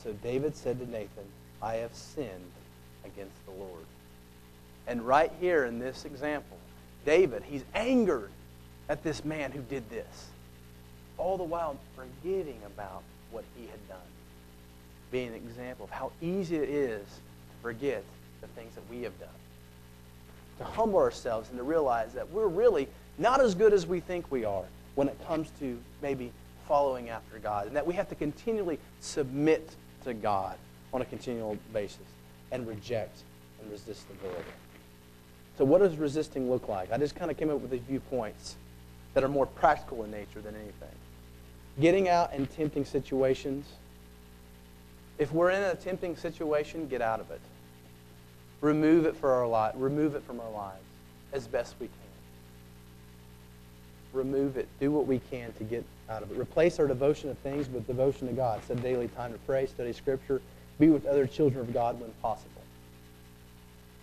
[0.00, 1.24] So David said to Nathan,
[1.60, 2.52] I have sinned
[3.04, 3.84] against the Lord.
[4.86, 6.56] And right here in this example,
[7.04, 8.30] David, he's angered
[8.88, 10.28] at this man who did this,
[11.16, 13.02] all the while forgetting about
[13.32, 13.98] what he had done.
[15.10, 18.04] Being an example of how easy it is to forget
[18.40, 19.28] the things that we have done.
[20.58, 24.30] To humble ourselves and to realize that we're really not as good as we think
[24.30, 26.32] we are when it comes to maybe
[26.66, 29.70] following after God, and that we have to continually submit
[30.04, 30.56] to God
[30.92, 31.98] on a continual basis
[32.52, 33.18] and reject
[33.60, 34.44] and resist the Lord.
[35.56, 36.92] So, what does resisting look like?
[36.92, 38.56] I just kind of came up with a few points
[39.14, 40.94] that are more practical in nature than anything.
[41.80, 43.66] Getting out in tempting situations.
[45.18, 47.40] If we're in a tempting situation, get out of it.
[48.60, 49.74] Remove it for our life.
[49.76, 50.82] Remove it from our lives
[51.32, 51.94] as best we can.
[54.12, 54.68] Remove it.
[54.80, 56.38] Do what we can to get out of it.
[56.38, 58.62] Replace our devotion to things with devotion to God.
[58.64, 60.40] Set daily time to pray, study Scripture,
[60.78, 62.62] be with other children of God when possible.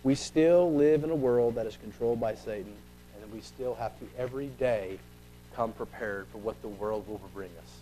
[0.04, 2.74] We still live in a world that is controlled by Satan,
[3.20, 4.98] and we still have to every day
[5.54, 7.72] come prepared for what the world will bring us.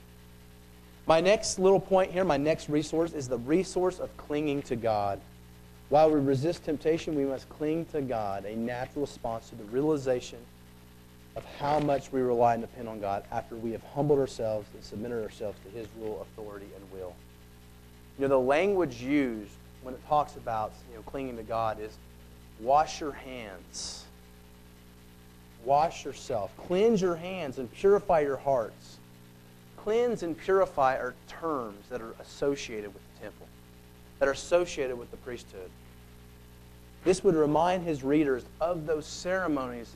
[1.07, 5.21] My next little point here, my next resource, is the resource of clinging to God.
[5.91, 10.39] While we resist temptation, we must cling to God, a natural response to the realization
[11.37, 14.83] of how much we rely and depend on God after we have humbled ourselves and
[14.83, 17.15] submitted ourselves to His rule, authority, and will.
[18.19, 19.53] You know, the language used
[19.83, 21.93] when it talks about you know, clinging to God is
[22.61, 24.05] wash your hands.
[25.65, 26.51] Wash yourself.
[26.57, 28.94] Cleanse your hands and purify your hearts.
[29.85, 33.47] Cleanse and purify are terms that are associated with the temple,
[34.19, 35.71] that are associated with the priesthood.
[37.05, 39.93] This would remind his readers of those ceremonies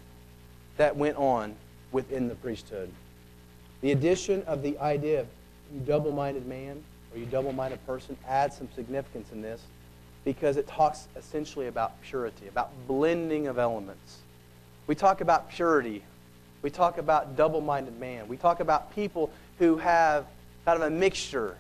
[0.77, 1.55] that went on
[1.91, 2.93] within the priesthood.
[3.81, 5.27] The addition of the idea of
[5.73, 9.63] you double minded man or you double minded person adds some significance in this
[10.23, 14.19] because it talks essentially about purity, about blending of elements.
[14.87, 16.03] We talk about purity.
[16.61, 18.29] We talk about double minded man.
[18.29, 20.27] We talk about people who have
[20.65, 21.57] kind of a mixture,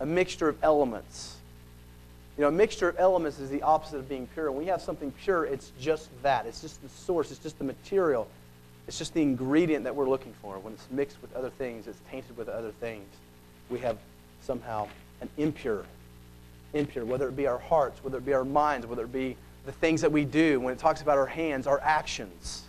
[0.00, 1.36] a mixture of elements.
[2.36, 4.50] You know, a mixture of elements is the opposite of being pure.
[4.50, 6.46] When we have something pure, it's just that.
[6.46, 8.26] It's just the source, it's just the material,
[8.88, 10.58] it's just the ingredient that we're looking for.
[10.58, 13.06] When it's mixed with other things, it's tainted with other things.
[13.68, 13.98] We have
[14.40, 14.88] somehow
[15.20, 15.84] an impure,
[16.72, 19.36] impure, whether it be our hearts, whether it be our minds, whether it be
[19.66, 20.58] the things that we do.
[20.58, 22.62] When it talks about our hands, our actions,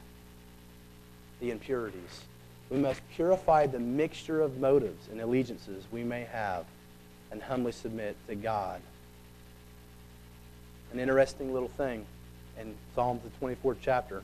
[1.39, 2.21] the impurities.
[2.73, 6.65] We must purify the mixture of motives and allegiances we may have
[7.31, 8.81] and humbly submit to God
[10.93, 12.05] an interesting little thing
[12.59, 14.21] in Psalms, the 24th chapter,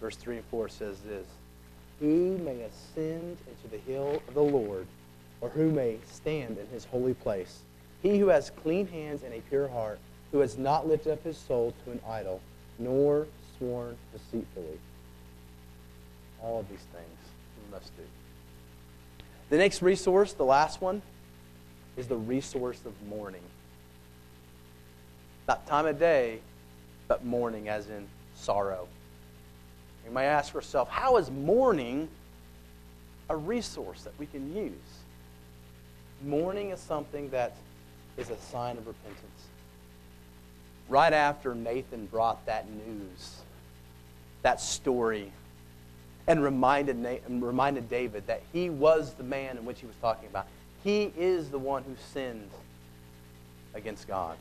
[0.00, 1.26] verse 3 and 4 says this
[2.00, 4.86] Who may ascend into the hill of the Lord,
[5.40, 7.60] or who may stand in his holy place?
[8.02, 10.00] He who has clean hands and a pure heart,
[10.32, 12.40] who has not lifted up his soul to an idol,
[12.78, 13.26] nor
[13.56, 14.78] sworn deceitfully.
[16.42, 17.17] All of these things
[17.70, 18.02] must do.
[19.50, 21.02] The next resource, the last one,
[21.96, 23.42] is the resource of mourning.
[25.46, 26.40] Not time of day,
[27.08, 28.86] but mourning as in sorrow.
[30.06, 32.08] We may ask ourselves, how is mourning
[33.30, 34.72] a resource that we can use?
[36.24, 37.56] Mourning is something that
[38.16, 39.46] is a sign of repentance.
[40.88, 43.40] Right after Nathan brought that news,
[44.42, 45.32] that story,
[46.28, 50.28] and reminded, and reminded David that he was the man in which he was talking
[50.28, 50.46] about,
[50.84, 52.50] he is the one who sinned
[53.74, 54.36] against God.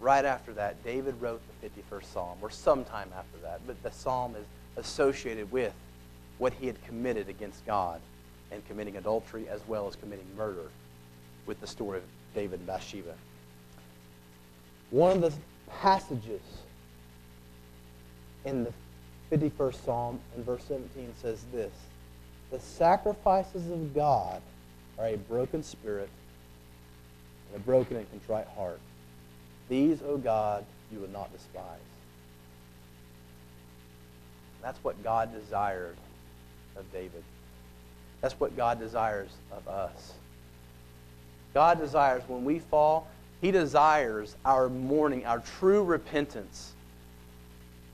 [0.00, 4.36] Right after that, David wrote the 51st Psalm, or sometime after that, but the psalm
[4.36, 4.44] is
[4.76, 5.72] associated with
[6.38, 8.00] what he had committed against God
[8.50, 10.68] and committing adultery as well as committing murder
[11.46, 13.14] with the story of David and Bathsheba.
[14.90, 15.32] One of the
[15.80, 16.42] passages
[18.44, 18.72] in the
[19.32, 21.72] 51st Psalm and verse 17 says this
[22.50, 24.42] The sacrifices of God
[24.98, 26.10] are a broken spirit
[27.48, 28.78] and a broken and contrite heart.
[29.70, 31.64] These, O God, you will not despise.
[34.60, 35.96] That's what God desired
[36.76, 37.24] of David.
[38.20, 40.12] That's what God desires of us.
[41.54, 43.08] God desires when we fall,
[43.40, 46.74] He desires our mourning, our true repentance.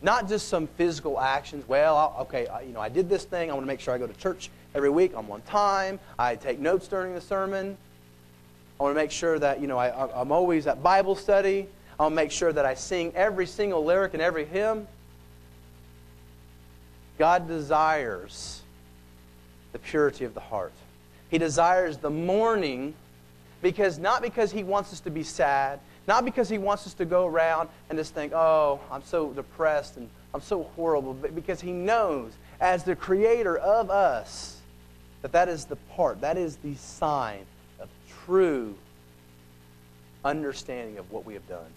[0.01, 1.69] Not just some physical actions.
[1.69, 3.51] Well, okay, you know, I did this thing.
[3.51, 5.99] I want to make sure I go to church every week I'm on time.
[6.19, 7.77] I take notes during the sermon.
[8.79, 11.69] I want to make sure that, you know, I, I'm always at Bible study.
[11.99, 14.87] I'll make sure that I sing every single lyric in every hymn.
[17.19, 18.63] God desires
[19.73, 20.73] the purity of the heart.
[21.29, 22.95] He desires the mourning
[23.61, 27.05] because not because he wants us to be sad, not because he wants us to
[27.05, 31.61] go around and just think, oh, I'm so depressed and I'm so horrible, but because
[31.61, 34.57] he knows as the creator of us
[35.21, 37.45] that that is the part, that is the sign
[37.79, 37.89] of
[38.25, 38.75] true
[40.25, 41.71] understanding of what we have done.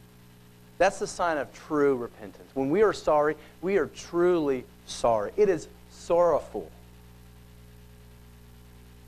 [0.77, 2.49] That's the sign of true repentance.
[2.53, 5.31] When we are sorry, we are truly sorry.
[5.35, 6.71] It is sorrowful.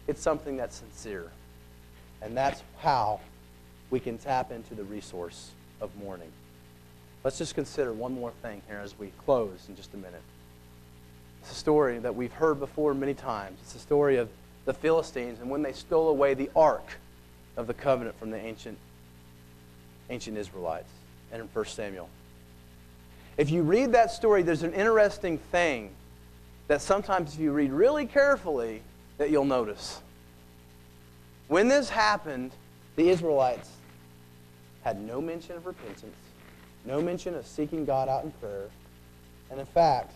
[0.08, 1.32] It's something that's sincere.
[2.22, 3.22] And that's how
[3.94, 6.32] we can tap into the resource of mourning.
[7.24, 10.24] Let's just consider one more thing here as we close in just a minute.
[11.44, 13.60] It's a story that we've heard before many times.
[13.62, 14.30] It's the story of
[14.66, 16.88] the Philistines and when they stole away the ark
[17.56, 18.80] of the covenant from the ancient,
[20.10, 20.90] ancient Israelites
[21.32, 22.10] and in 1 Samuel.
[23.38, 25.92] If you read that story, there's an interesting thing
[26.68, 28.82] that sometimes if you read really carefully,
[29.20, 30.02] that you'll notice.
[31.48, 32.54] When this happened,
[32.96, 33.70] the Israelites
[34.84, 36.16] had no mention of repentance,
[36.86, 38.70] no mention of seeking God out in prayer.
[39.50, 40.14] And in fact,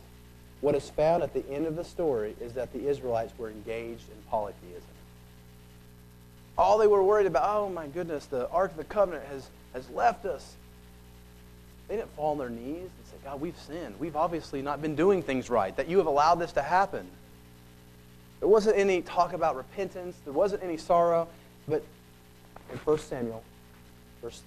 [0.61, 4.09] what is found at the end of the story is that the Israelites were engaged
[4.09, 4.82] in polytheism.
[6.57, 9.88] All they were worried about, oh my goodness, the Ark of the Covenant has, has
[9.91, 10.55] left us.
[11.88, 13.99] They didn't fall on their knees and say, God, we've sinned.
[13.99, 17.07] We've obviously not been doing things right, that you have allowed this to happen.
[18.39, 20.15] There wasn't any talk about repentance.
[20.24, 21.28] There wasn't any sorrow.
[21.68, 21.84] But
[22.72, 23.43] in 1 Samuel,
[24.22, 24.41] verse,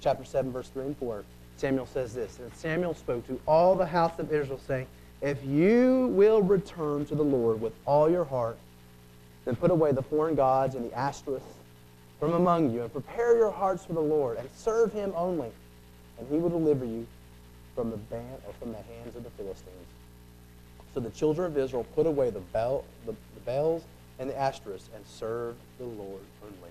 [0.00, 1.24] chapter 7, verse 3 and 4,
[1.56, 2.38] Samuel says this.
[2.38, 4.86] And Samuel spoke to all the house of Israel, saying,
[5.22, 8.58] If you will return to the Lord with all your heart,
[9.44, 11.42] then put away the foreign gods and the Ashtoreths
[12.18, 15.50] from among you, and prepare your hearts for the Lord, and serve him only
[16.18, 17.06] and he will deliver you
[17.74, 19.74] from the band or from the hands of the Philistines.
[20.94, 23.82] So the children of Israel put away the, Baal, the, the Baals
[24.18, 26.70] and the Ashtoreths and served the Lord only.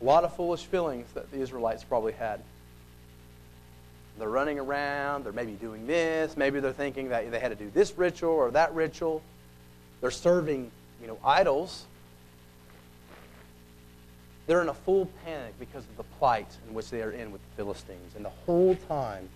[0.00, 2.40] A lot of foolish feelings that the Israelites probably had.
[4.18, 7.70] They're running around, they're maybe doing this, maybe they're thinking that they had to do
[7.74, 9.22] this ritual or that ritual.
[10.00, 10.70] They're serving,
[11.00, 11.86] you know, idols
[14.46, 17.40] they're in a full panic because of the plight in which they are in with
[17.42, 18.14] the Philistines.
[18.14, 19.28] And the whole time,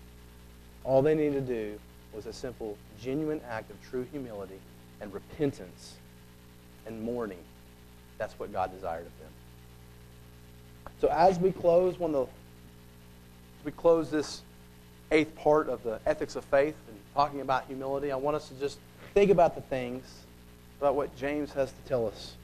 [0.83, 1.79] all they needed to do
[2.13, 4.59] was a simple, genuine act of true humility
[5.01, 5.95] and repentance
[6.85, 7.39] and mourning.
[8.17, 9.20] That's what God desired of them.
[11.01, 12.25] So as we close, when the
[13.63, 14.41] we close this
[15.11, 18.55] eighth part of the ethics of faith and talking about humility, I want us to
[18.55, 18.79] just
[19.13, 20.03] think about the things
[20.79, 22.35] about what James has to tell us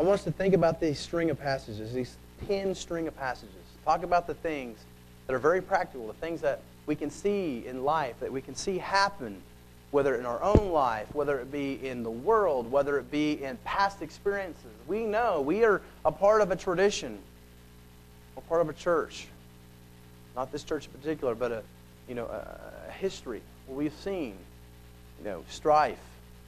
[0.00, 2.16] I want us to think about these string of passages, these
[2.48, 3.54] 10 string of passages.
[3.84, 4.78] Talk about the things
[5.26, 8.54] that are very practical, the things that we can see in life, that we can
[8.54, 9.42] see happen,
[9.90, 13.56] whether in our own life, whether it be in the world, whether it be in
[13.64, 14.70] past experiences.
[14.86, 17.18] We know we are a part of a tradition,
[18.36, 19.26] a part of a church.
[20.36, 21.62] Not this church in particular, but a,
[22.08, 24.36] you know, a, a history where we've seen
[25.18, 25.98] you know, strife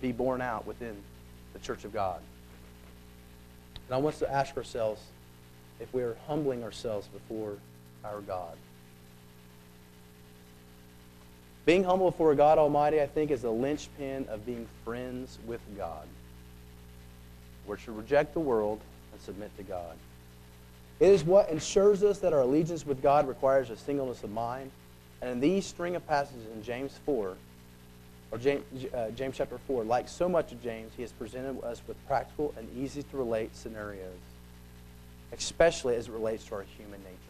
[0.01, 0.97] be borne out within
[1.53, 2.21] the church of God.
[3.89, 5.03] And I want us to ask ourselves
[5.81, 7.57] if we are humbling ourselves before
[8.05, 8.57] our God.
[11.65, 16.07] Being humble before God Almighty, I think, is the linchpin of being friends with God.
[17.67, 18.81] We're to reject the world
[19.13, 19.97] and submit to God.
[20.99, 24.71] It is what ensures us that our allegiance with God requires a singleness of mind.
[25.21, 27.37] And in these string of passages in James 4,
[28.33, 31.81] or James, uh, James chapter 4, like so much of James, he has presented us
[31.87, 34.19] with practical and easy to relate scenarios,
[35.33, 37.22] especially as it relates to our human nature.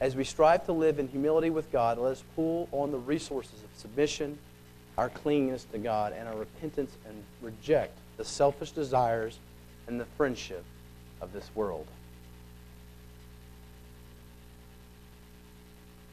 [0.00, 3.62] As we strive to live in humility with God, let us pull on the resources
[3.62, 4.38] of submission,
[4.98, 9.38] our cleanness to God, and our repentance and reject the selfish desires
[9.86, 10.64] and the friendship
[11.20, 11.86] of this world.